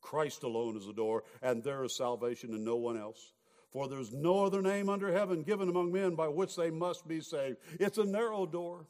Christ 0.09 0.43
alone 0.43 0.75
is 0.75 0.87
the 0.87 0.95
door, 0.95 1.23
and 1.43 1.63
there 1.63 1.85
is 1.85 1.95
salvation 1.95 2.55
in 2.55 2.65
no 2.65 2.77
one 2.77 2.97
else. 2.97 3.35
For 3.71 3.89
there's 3.89 4.11
no 4.11 4.47
other 4.47 4.63
name 4.63 4.89
under 4.89 5.13
heaven 5.13 5.43
given 5.43 5.69
among 5.69 5.93
men 5.93 6.15
by 6.15 6.29
which 6.29 6.57
they 6.57 6.71
must 6.71 7.07
be 7.07 7.21
saved. 7.21 7.59
It's 7.79 7.99
a 7.99 8.07
narrow 8.07 8.47
door. 8.47 8.87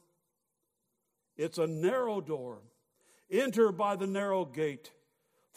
It's 1.35 1.57
a 1.57 1.67
narrow 1.67 2.21
door. 2.21 2.59
Enter 3.29 3.73
by 3.73 3.97
the 3.97 4.07
narrow 4.07 4.45
gate. 4.45 4.91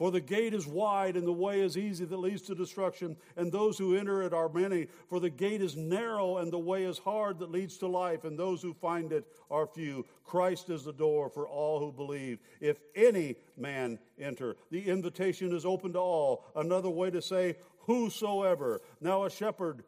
For 0.03 0.11
the 0.11 0.21
gate 0.21 0.53
is 0.53 0.67
wide 0.67 1.17
and 1.17 1.25
the 1.25 1.33
way 1.33 1.61
is 1.61 1.79
easy 1.79 2.05
that 2.05 2.17
leads 2.17 2.43
to 2.43 2.57
destruction, 2.57 3.17
and 3.37 3.53
those 3.53 3.79
who 3.79 3.97
enter 3.97 4.21
it 4.23 4.33
are 4.33 4.49
many. 4.49 4.89
For 5.09 5.21
the 5.21 5.31
gate 5.31 5.63
is 5.63 5.77
narrow 5.77 6.39
and 6.39 6.53
the 6.53 6.59
way 6.59 6.83
is 6.83 6.99
hard 6.99 7.39
that 7.39 7.53
leads 7.53 7.79
to 7.79 7.87
life, 7.87 8.25
and 8.25 8.37
those 8.37 8.61
who 8.63 8.75
find 8.75 9.13
it 9.13 9.25
are 9.49 9.65
few. 9.65 10.05
Christ 10.25 10.71
is 10.71 10.83
the 10.83 10.93
door 10.93 11.31
for 11.31 11.47
all 11.47 11.79
who 11.79 11.93
believe. 11.93 12.41
If 12.61 12.81
any 12.97 13.37
man 13.57 14.01
enter, 14.19 14.57
the 14.73 14.89
invitation 14.89 15.55
is 15.55 15.65
open 15.65 15.93
to 15.93 16.01
all. 16.01 16.47
Another 16.57 16.91
way 16.91 17.13
to 17.13 17.23
say, 17.23 17.55
whosoever. 17.87 18.81
Now, 19.01 19.23
a 19.23 19.31
shepherd 19.31 19.85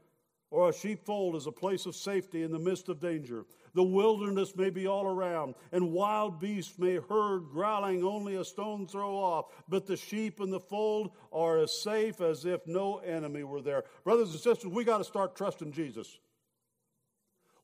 or 0.54 0.68
a 0.68 0.72
sheepfold 0.72 1.34
is 1.34 1.48
a 1.48 1.52
place 1.52 1.84
of 1.84 1.96
safety 1.96 2.44
in 2.44 2.52
the 2.52 2.58
midst 2.60 2.88
of 2.88 3.00
danger. 3.00 3.44
The 3.74 3.82
wilderness 3.82 4.54
may 4.54 4.70
be 4.70 4.86
all 4.86 5.04
around, 5.04 5.56
and 5.72 5.90
wild 5.90 6.38
beasts 6.38 6.78
may 6.78 6.94
heard 6.94 7.48
growling 7.50 8.04
only 8.04 8.36
a 8.36 8.44
stone 8.44 8.86
throw 8.86 9.16
off, 9.16 9.46
but 9.68 9.84
the 9.84 9.96
sheep 9.96 10.38
in 10.38 10.50
the 10.50 10.60
fold 10.60 11.10
are 11.32 11.58
as 11.58 11.82
safe 11.82 12.20
as 12.20 12.44
if 12.44 12.64
no 12.68 12.98
enemy 12.98 13.42
were 13.42 13.62
there. 13.62 13.82
Brothers 14.04 14.30
and 14.30 14.38
sisters, 14.38 14.70
we 14.70 14.84
got 14.84 14.98
to 14.98 15.04
start 15.04 15.34
trusting 15.34 15.72
Jesus. 15.72 16.18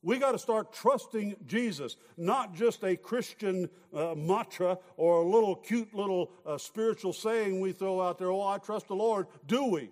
We 0.01 0.19
got 0.19 0.33
to 0.33 0.39
start 0.39 0.73
trusting 0.73 1.37
Jesus, 1.45 1.95
not 2.17 2.53
just 2.53 2.83
a 2.83 2.97
Christian 2.97 3.69
uh, 3.95 4.15
mantra 4.15 4.77
or 4.97 5.21
a 5.21 5.25
little 5.25 5.55
cute 5.55 5.93
little 5.93 6.31
uh, 6.45 6.57
spiritual 6.57 7.13
saying 7.13 7.61
we 7.61 7.71
throw 7.71 8.01
out 8.01 8.17
there, 8.17 8.31
oh, 8.31 8.41
I 8.41 8.57
trust 8.57 8.89
the 8.89 8.95
Lord. 8.95 9.27
Do 9.47 9.67
we? 9.67 9.91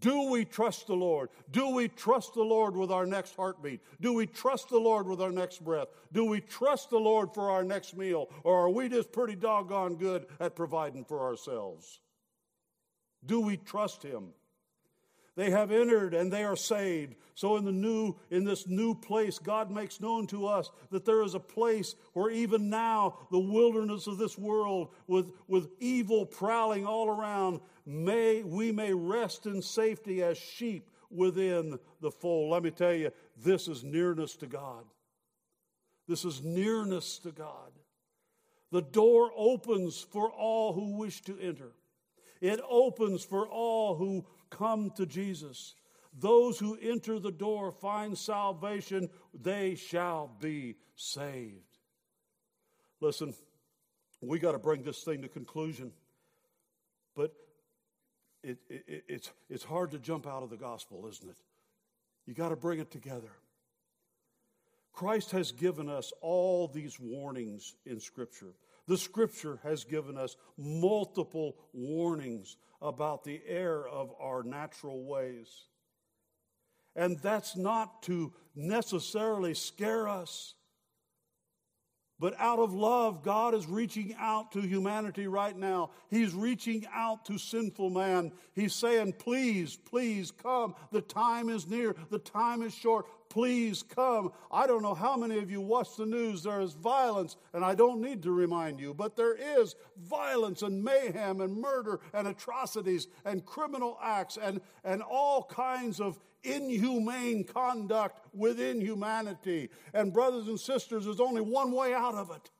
Do 0.00 0.30
we 0.30 0.44
trust 0.44 0.86
the 0.86 0.94
Lord? 0.94 1.30
Do 1.50 1.70
we 1.70 1.88
trust 1.88 2.34
the 2.34 2.42
Lord 2.42 2.76
with 2.76 2.90
our 2.90 3.06
next 3.06 3.36
heartbeat? 3.36 3.80
Do 4.00 4.12
we 4.14 4.26
trust 4.26 4.68
the 4.68 4.78
Lord 4.78 5.06
with 5.06 5.20
our 5.20 5.30
next 5.30 5.64
breath? 5.64 5.88
Do 6.12 6.24
we 6.24 6.40
trust 6.40 6.90
the 6.90 6.98
Lord 6.98 7.32
for 7.32 7.50
our 7.50 7.64
next 7.64 7.96
meal? 7.96 8.30
Or 8.42 8.64
are 8.66 8.70
we 8.70 8.88
just 8.88 9.12
pretty 9.12 9.36
doggone 9.36 9.96
good 9.96 10.26
at 10.40 10.56
providing 10.56 11.04
for 11.04 11.20
ourselves? 11.20 12.00
Do 13.24 13.40
we 13.40 13.56
trust 13.56 14.02
Him? 14.02 14.28
They 15.36 15.50
have 15.50 15.72
entered 15.72 16.14
and 16.14 16.32
they 16.32 16.44
are 16.44 16.56
saved. 16.56 17.16
So 17.34 17.56
in 17.56 17.64
the 17.64 17.72
new 17.72 18.14
in 18.30 18.44
this 18.44 18.68
new 18.68 18.94
place 18.94 19.38
God 19.38 19.70
makes 19.70 20.00
known 20.00 20.26
to 20.28 20.46
us 20.46 20.70
that 20.90 21.04
there 21.04 21.22
is 21.22 21.34
a 21.34 21.40
place 21.40 21.96
where 22.12 22.30
even 22.30 22.70
now 22.70 23.18
the 23.32 23.40
wilderness 23.40 24.06
of 24.06 24.18
this 24.18 24.38
world 24.38 24.90
with 25.08 25.32
with 25.48 25.70
evil 25.80 26.24
prowling 26.24 26.86
all 26.86 27.08
around 27.08 27.60
may 27.84 28.42
we 28.44 28.70
may 28.70 28.94
rest 28.94 29.46
in 29.46 29.60
safety 29.60 30.22
as 30.22 30.38
sheep 30.38 30.88
within 31.10 31.78
the 32.00 32.10
fold. 32.10 32.52
Let 32.52 32.62
me 32.62 32.70
tell 32.70 32.94
you 32.94 33.10
this 33.36 33.66
is 33.66 33.82
nearness 33.82 34.36
to 34.36 34.46
God. 34.46 34.84
This 36.06 36.24
is 36.24 36.42
nearness 36.44 37.18
to 37.20 37.32
God. 37.32 37.72
The 38.70 38.82
door 38.82 39.30
opens 39.36 40.00
for 40.00 40.30
all 40.30 40.72
who 40.72 40.96
wish 40.96 41.22
to 41.22 41.38
enter. 41.40 41.72
It 42.40 42.60
opens 42.68 43.24
for 43.24 43.46
all 43.46 43.94
who 43.94 44.26
come 44.56 44.90
to 44.96 45.06
Jesus. 45.06 45.74
Those 46.18 46.58
who 46.58 46.78
enter 46.80 47.18
the 47.18 47.32
door 47.32 47.72
find 47.72 48.16
salvation, 48.16 49.08
they 49.32 49.74
shall 49.74 50.30
be 50.40 50.76
saved. 50.94 51.78
Listen, 53.00 53.34
we 54.20 54.38
got 54.38 54.52
to 54.52 54.58
bring 54.58 54.82
this 54.82 55.02
thing 55.02 55.22
to 55.22 55.28
conclusion. 55.28 55.92
But 57.16 57.32
it, 58.42 58.58
it, 58.68 59.04
it's, 59.08 59.32
it's 59.50 59.64
hard 59.64 59.90
to 59.90 59.98
jump 59.98 60.26
out 60.26 60.42
of 60.42 60.50
the 60.50 60.56
gospel, 60.56 61.06
isn't 61.08 61.28
it? 61.28 61.36
You 62.26 62.34
got 62.34 62.50
to 62.50 62.56
bring 62.56 62.78
it 62.78 62.90
together. 62.90 63.30
Christ 64.92 65.32
has 65.32 65.50
given 65.50 65.88
us 65.88 66.12
all 66.20 66.68
these 66.68 67.00
warnings 67.00 67.74
in 67.84 67.98
Scripture. 67.98 68.54
The 68.86 68.98
Scripture 68.98 69.60
has 69.62 69.84
given 69.84 70.18
us 70.18 70.36
multiple 70.58 71.56
warnings 71.72 72.56
about 72.82 73.24
the 73.24 73.40
error 73.46 73.88
of 73.88 74.12
our 74.20 74.42
natural 74.42 75.04
ways. 75.04 75.48
And 76.96 77.18
that's 77.18 77.56
not 77.56 78.02
to 78.04 78.32
necessarily 78.54 79.54
scare 79.54 80.06
us. 80.06 80.54
But 82.20 82.38
out 82.38 82.60
of 82.60 82.72
love, 82.72 83.24
God 83.24 83.54
is 83.54 83.66
reaching 83.66 84.14
out 84.18 84.52
to 84.52 84.60
humanity 84.60 85.26
right 85.26 85.56
now. 85.56 85.90
He's 86.10 86.32
reaching 86.32 86.86
out 86.94 87.24
to 87.24 87.38
sinful 87.38 87.90
man. 87.90 88.30
He's 88.54 88.72
saying, 88.72 89.14
Please, 89.18 89.76
please 89.76 90.30
come. 90.30 90.76
The 90.92 91.00
time 91.00 91.48
is 91.48 91.66
near. 91.66 91.96
The 92.10 92.20
time 92.20 92.62
is 92.62 92.72
short. 92.72 93.06
Please 93.34 93.82
come. 93.82 94.30
I 94.52 94.68
don't 94.68 94.84
know 94.84 94.94
how 94.94 95.16
many 95.16 95.38
of 95.38 95.50
you 95.50 95.60
watch 95.60 95.96
the 95.96 96.06
news. 96.06 96.44
There 96.44 96.60
is 96.60 96.74
violence, 96.74 97.36
and 97.52 97.64
I 97.64 97.74
don't 97.74 98.00
need 98.00 98.22
to 98.22 98.30
remind 98.30 98.78
you, 98.78 98.94
but 98.94 99.16
there 99.16 99.34
is 99.34 99.74
violence 99.98 100.62
and 100.62 100.84
mayhem 100.84 101.40
and 101.40 101.60
murder 101.60 101.98
and 102.12 102.28
atrocities 102.28 103.08
and 103.24 103.44
criminal 103.44 103.98
acts 104.00 104.38
and, 104.40 104.60
and 104.84 105.02
all 105.02 105.42
kinds 105.42 106.00
of 106.00 106.20
inhumane 106.44 107.42
conduct 107.42 108.20
within 108.32 108.80
humanity. 108.80 109.68
And, 109.92 110.12
brothers 110.12 110.46
and 110.46 110.60
sisters, 110.60 111.04
there's 111.04 111.18
only 111.18 111.40
one 111.40 111.72
way 111.72 111.92
out 111.92 112.14
of 112.14 112.30
it. 112.30 112.52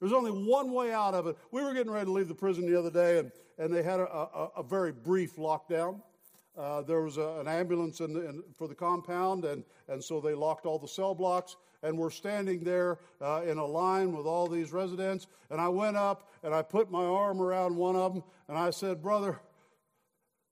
There's 0.00 0.12
only 0.12 0.32
one 0.32 0.70
way 0.72 0.92
out 0.92 1.14
of 1.14 1.28
it. 1.28 1.38
We 1.50 1.64
were 1.64 1.72
getting 1.72 1.92
ready 1.92 2.04
to 2.04 2.12
leave 2.12 2.28
the 2.28 2.34
prison 2.34 2.70
the 2.70 2.78
other 2.78 2.90
day, 2.90 3.20
and, 3.20 3.32
and 3.56 3.74
they 3.74 3.82
had 3.82 4.00
a, 4.00 4.06
a, 4.06 4.50
a 4.58 4.62
very 4.62 4.92
brief 4.92 5.36
lockdown. 5.36 6.02
Uh, 6.56 6.82
there 6.82 7.02
was 7.02 7.18
a, 7.18 7.38
an 7.40 7.48
ambulance 7.48 8.00
in 8.00 8.12
the, 8.12 8.28
in, 8.28 8.42
for 8.56 8.66
the 8.68 8.74
compound, 8.74 9.44
and, 9.44 9.62
and 9.88 10.02
so 10.02 10.20
they 10.20 10.34
locked 10.34 10.66
all 10.66 10.78
the 10.78 10.88
cell 10.88 11.14
blocks. 11.14 11.56
And 11.82 11.96
we're 11.96 12.10
standing 12.10 12.64
there 12.64 12.98
uh, 13.20 13.42
in 13.46 13.58
a 13.58 13.64
line 13.64 14.16
with 14.16 14.26
all 14.26 14.48
these 14.48 14.72
residents. 14.72 15.26
And 15.50 15.60
I 15.60 15.68
went 15.68 15.96
up 15.96 16.30
and 16.42 16.54
I 16.54 16.62
put 16.62 16.90
my 16.90 17.04
arm 17.04 17.40
around 17.40 17.76
one 17.76 17.94
of 17.94 18.14
them, 18.14 18.24
and 18.48 18.58
I 18.58 18.70
said, 18.70 19.02
Brother, 19.02 19.38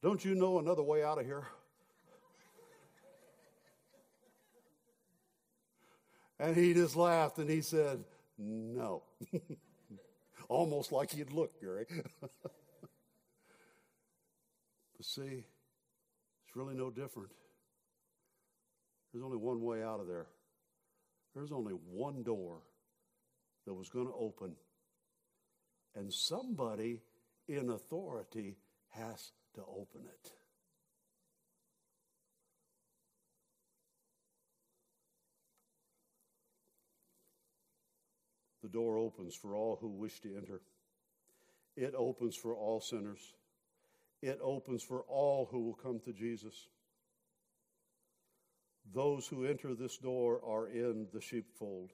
don't 0.02 0.22
you 0.24 0.34
know 0.34 0.58
another 0.58 0.82
way 0.82 1.02
out 1.02 1.18
of 1.18 1.24
here? 1.24 1.46
and 6.38 6.54
he 6.54 6.74
just 6.74 6.94
laughed 6.94 7.38
and 7.38 7.48
he 7.48 7.62
said, 7.62 8.04
No. 8.38 9.02
almost 10.48 10.92
like 10.92 11.16
you'd 11.16 11.32
look, 11.32 11.60
Gary. 11.60 11.86
but 12.20 12.30
see, 15.00 15.44
it's 16.54 16.56
really 16.56 16.76
no 16.76 16.88
different. 16.88 17.30
There's 19.12 19.24
only 19.24 19.36
one 19.36 19.60
way 19.60 19.82
out 19.82 19.98
of 19.98 20.06
there. 20.06 20.26
There's 21.34 21.50
only 21.50 21.72
one 21.72 22.22
door 22.22 22.58
that 23.66 23.74
was 23.74 23.88
going 23.88 24.06
to 24.06 24.12
open, 24.12 24.52
and 25.96 26.12
somebody 26.12 27.00
in 27.48 27.70
authority 27.70 28.54
has 28.90 29.32
to 29.56 29.62
open 29.62 30.02
it. 30.06 30.30
The 38.62 38.68
door 38.68 38.96
opens 38.96 39.34
for 39.34 39.56
all 39.56 39.76
who 39.80 39.88
wish 39.88 40.20
to 40.20 40.36
enter. 40.36 40.60
It 41.76 41.94
opens 41.96 42.36
for 42.36 42.54
all 42.54 42.80
sinners. 42.80 43.34
It 44.24 44.40
opens 44.42 44.82
for 44.82 45.02
all 45.02 45.46
who 45.50 45.60
will 45.60 45.74
come 45.74 46.00
to 46.06 46.12
Jesus. 46.14 46.54
Those 48.94 49.26
who 49.26 49.44
enter 49.44 49.74
this 49.74 49.98
door 49.98 50.40
are 50.42 50.66
in 50.68 51.08
the 51.12 51.20
sheepfold. 51.20 51.90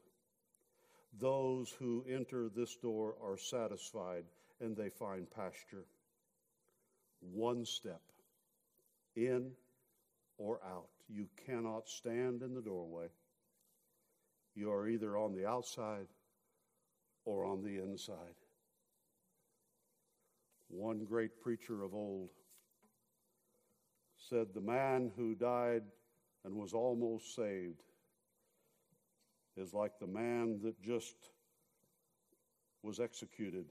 Those 1.19 1.75
who 1.77 2.05
enter 2.09 2.49
this 2.49 2.77
door 2.77 3.17
are 3.21 3.37
satisfied 3.37 4.27
and 4.61 4.77
they 4.77 4.91
find 4.91 5.29
pasture. 5.29 5.87
One 7.21 7.65
step, 7.65 8.03
in 9.17 9.51
or 10.39 10.61
out. 10.65 10.87
You 11.09 11.27
cannot 11.49 11.89
stand 11.89 12.43
in 12.43 12.55
the 12.55 12.63
doorway. 12.63 13.09
You 14.55 14.71
are 14.71 14.87
either 14.87 15.19
on 15.19 15.35
the 15.35 15.47
outside 15.47 16.07
or 17.25 17.45
on 17.45 17.65
the 17.65 17.83
inside. 17.83 18.37
One 20.71 21.05
great 21.05 21.41
preacher 21.41 21.83
of 21.83 21.95
old 21.95 22.31
said, 24.17 24.47
The 24.55 24.61
man 24.61 25.11
who 25.17 25.35
died 25.35 25.83
and 26.45 26.55
was 26.55 26.73
almost 26.73 27.35
saved 27.35 27.83
is 29.57 29.75
like 29.75 29.99
the 29.99 30.07
man 30.07 30.61
that 30.63 30.81
just 30.81 31.17
was 32.83 33.01
executed 33.01 33.67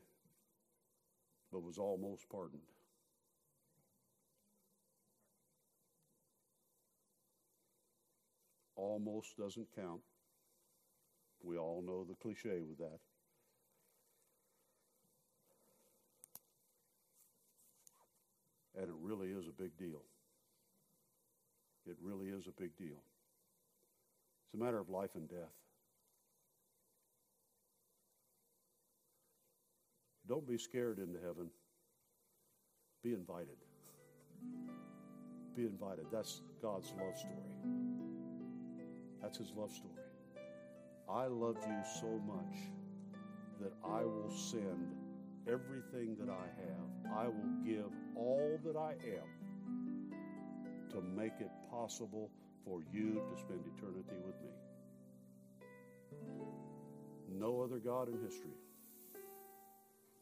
but 1.51 1.63
was 1.63 1.77
almost 1.77 2.29
pardoned. 2.29 2.61
Almost 8.75 9.37
doesn't 9.37 9.67
count. 9.75 10.01
We 11.41 11.57
all 11.57 11.81
know 11.85 12.05
the 12.07 12.15
cliche 12.15 12.61
with 12.61 12.77
that. 12.77 12.99
And 18.77 18.85
it 18.85 18.95
really 19.01 19.29
is 19.29 19.47
a 19.47 19.61
big 19.61 19.77
deal. 19.77 20.01
It 21.87 21.95
really 22.01 22.27
is 22.27 22.47
a 22.47 22.61
big 22.61 22.75
deal. 22.77 23.01
It's 24.45 24.53
a 24.53 24.63
matter 24.63 24.79
of 24.79 24.89
life 24.89 25.11
and 25.15 25.27
death. 25.29 25.53
Don't 30.27 30.47
be 30.47 30.57
scared 30.57 30.99
into 30.99 31.19
heaven. 31.19 31.49
Be 33.03 33.13
invited. 33.13 33.57
Be 35.55 35.63
invited. 35.63 36.05
That's 36.11 36.41
God's 36.61 36.93
love 36.99 37.17
story. 37.17 37.33
That's 39.21 39.39
His 39.39 39.51
love 39.55 39.71
story. 39.71 39.93
I 41.09 41.25
love 41.25 41.57
you 41.65 41.99
so 41.99 42.21
much 42.27 42.57
that 43.59 43.73
I 43.83 44.03
will 44.03 44.29
send 44.29 44.93
everything 45.47 46.15
that 46.19 46.29
I 46.29 46.47
have. 46.61 47.17
I 47.17 47.27
will 47.27 47.53
give 47.65 47.91
all 48.15 48.59
that 48.63 48.75
I 48.75 48.91
am 48.91 49.27
to 50.91 51.01
make 51.01 51.33
it 51.39 51.51
possible 51.69 52.29
for 52.65 52.81
you 52.91 53.13
to 53.13 53.39
spend 53.39 53.61
eternity 53.77 54.17
with 54.25 54.35
me. 54.41 54.49
No 57.31 57.61
other 57.61 57.77
God 57.77 58.09
in 58.09 58.19
history 58.23 58.57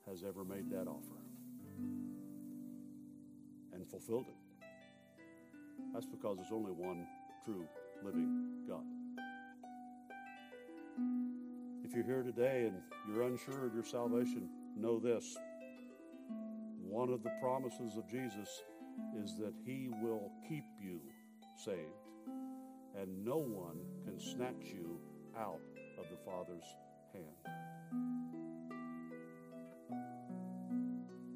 has 0.07 0.23
ever 0.23 0.43
made 0.43 0.69
that 0.71 0.87
offer 0.87 1.17
and 3.73 3.87
fulfilled 3.89 4.25
it. 4.27 4.35
That's 5.93 6.05
because 6.05 6.37
there's 6.37 6.51
only 6.51 6.71
one 6.71 7.07
true 7.45 7.65
living 8.03 8.65
God. 8.67 8.83
If 11.83 11.95
you're 11.95 12.03
here 12.03 12.23
today 12.23 12.67
and 12.67 12.81
you're 13.09 13.23
unsure 13.23 13.65
of 13.65 13.73
your 13.73 13.85
salvation, 13.85 14.49
know 14.79 14.99
this. 14.99 15.35
One 16.79 17.09
of 17.09 17.23
the 17.23 17.31
promises 17.41 17.97
of 17.97 18.09
Jesus 18.09 18.47
is 19.23 19.35
that 19.37 19.53
he 19.65 19.89
will 20.01 20.31
keep 20.47 20.63
you 20.81 20.99
saved, 21.63 21.79
and 22.99 23.25
no 23.25 23.37
one 23.37 23.79
can 24.05 24.19
snatch 24.19 24.73
you 24.73 24.99
out 25.37 25.61
of 25.99 26.05
the 26.09 26.17
Father's 26.25 26.63
hand. 27.13 27.37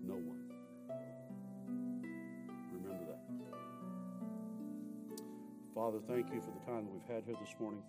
No 0.04 0.15
one. 0.15 0.49
Remember 2.71 3.06
that. 3.06 3.21
Father, 5.75 5.99
thank 6.08 6.32
you 6.34 6.41
for 6.41 6.51
the 6.51 6.65
time 6.65 6.86
that 6.86 6.91
we've 6.91 7.15
had 7.15 7.23
here 7.25 7.36
this 7.39 7.56
morning. 7.60 7.84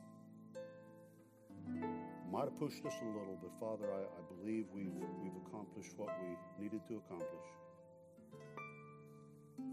Might 2.33 2.45
have 2.45 2.59
pushed 2.59 2.83
us 2.87 2.95
a 3.03 3.05
little, 3.05 3.37
but 3.42 3.53
Father, 3.61 3.92
I, 3.92 4.01
I 4.01 4.23
believe 4.40 4.64
we've, 4.73 4.97
we've 5.23 5.37
accomplished 5.47 5.92
what 5.99 6.09
we 6.23 6.64
needed 6.64 6.81
to 6.88 6.97
accomplish. 7.05 7.45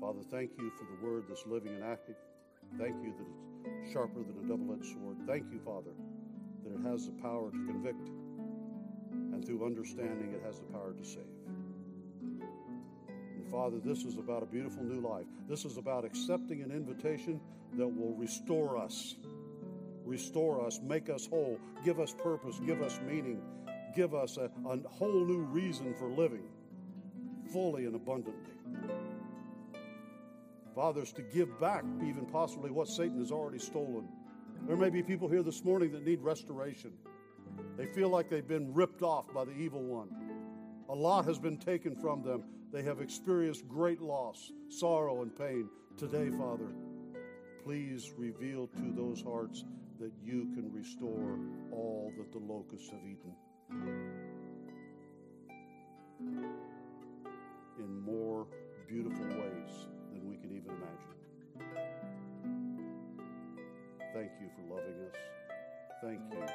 Father, 0.02 0.19
thank 0.30 0.52
you 0.60 0.69
for 0.78 0.84
the 0.84 1.08
word 1.08 1.24
that's 1.30 1.45
living 1.48 1.74
and 1.74 1.86
active. 1.86 2.17
Thank 2.78 3.02
you 3.02 3.13
that 3.17 3.72
it's 3.82 3.93
sharper 3.93 4.19
than 4.19 4.36
a 4.43 4.48
double 4.50 4.74
edged 4.74 4.91
sword. 4.91 5.15
Thank 5.26 5.45
you, 5.54 5.60
Father, 5.63 5.91
that 6.65 6.74
it 6.74 6.82
has 6.86 7.06
the 7.06 7.13
power 7.22 7.50
to 7.50 7.58
convict, 7.65 8.10
and 9.32 9.45
through 9.45 9.65
understanding, 9.65 10.34
it 10.34 10.43
has 10.45 10.60
the 10.60 10.65
power 10.65 10.91
to 10.91 11.06
save. 11.06 11.24
And 13.38 13.50
Father, 13.50 13.80
this 13.80 14.04
is 14.04 14.17
about 14.17 14.43
a 14.43 14.45
beautiful 14.45 14.84
new 14.84 15.00
life. 15.00 15.28
This 15.48 15.63
is 15.63 15.78
about 15.78 16.04
accepting 16.04 16.62
an 16.62 16.72
invitation 16.72 17.39
that 17.78 17.88
will 17.88 18.15
restore 18.15 18.76
us, 18.76 19.15
restore 20.10 20.65
us, 20.65 20.80
make 20.82 21.10
us 21.10 21.28
whole, 21.28 21.60
give 21.86 22.00
us 22.00 22.13
purpose, 22.13 22.60
give 22.65 22.82
us 22.82 23.00
meaning, 23.06 23.41
give 23.95 24.13
us 24.13 24.38
a, 24.38 24.50
a 24.67 24.78
whole 24.89 25.26
new 25.26 25.41
reason 25.43 25.93
for 25.93 26.10
living 26.10 26.43
fully 27.52 27.86
and 27.86 27.95
abundantly. 27.95 28.54
Fathers, 30.76 31.12
to 31.13 31.22
give 31.22 31.60
back 31.60 31.84
even 32.04 32.26
possibly 32.26 32.72
what 32.72 32.88
Satan 32.88 33.19
has 33.19 33.32
already 33.32 33.60
stolen. 33.60 34.08
There 34.67 34.78
may 34.78 34.89
be 34.89 35.02
people 35.02 35.28
here 35.28 35.43
this 35.43 35.63
morning 35.63 35.91
that 35.93 36.06
need 36.06 36.22
restoration. 36.22 36.91
They 37.76 37.88
feel 37.88 38.10
like 38.10 38.30
they've 38.30 38.48
been 38.48 38.74
ripped 38.74 39.02
off 39.02 39.34
by 39.34 39.45
the 39.45 39.54
evil 39.54 39.84
one. 39.84 40.10
A 40.89 40.95
lot 40.95 41.26
has 41.26 41.39
been 41.39 41.58
taken 41.58 41.95
from 41.95 42.24
them. 42.24 42.43
They 42.72 42.84
have 42.84 43.02
experienced 43.02 43.67
great 43.67 44.02
loss, 44.02 44.52
sorrow, 44.69 45.22
and 45.22 45.36
pain. 45.36 45.69
Today, 45.98 46.30
Father, 46.30 46.67
please 47.63 48.13
reveal 48.15 48.67
to 48.67 48.93
those 48.95 49.22
hearts 49.22 49.65
that 50.00 50.12
you 50.24 50.48
can 50.56 50.72
restore 50.74 51.38
all 51.72 52.12
that 52.18 52.32
the 52.32 52.40
locusts 52.40 52.90
have 52.90 53.02
eaten. 53.04 53.36
In 57.78 58.02
more 58.02 58.48
beautiful 58.88 59.26
ways 59.26 59.88
than 60.12 60.28
we 60.28 60.38
can 60.38 60.52
even 60.56 60.72
imagine. 60.72 61.16
Thank 64.14 64.32
you 64.42 64.50
for 64.56 64.76
loving 64.76 65.00
us. 65.08 65.16
Thank 66.02 66.22
you, 66.32 66.46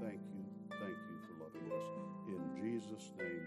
thank 0.00 0.20
you, 0.34 0.44
thank 0.70 0.98
you 1.08 1.16
for 1.26 1.34
loving 1.44 1.72
us. 1.72 1.86
In 2.28 2.40
Jesus' 2.62 3.10
name, 3.18 3.46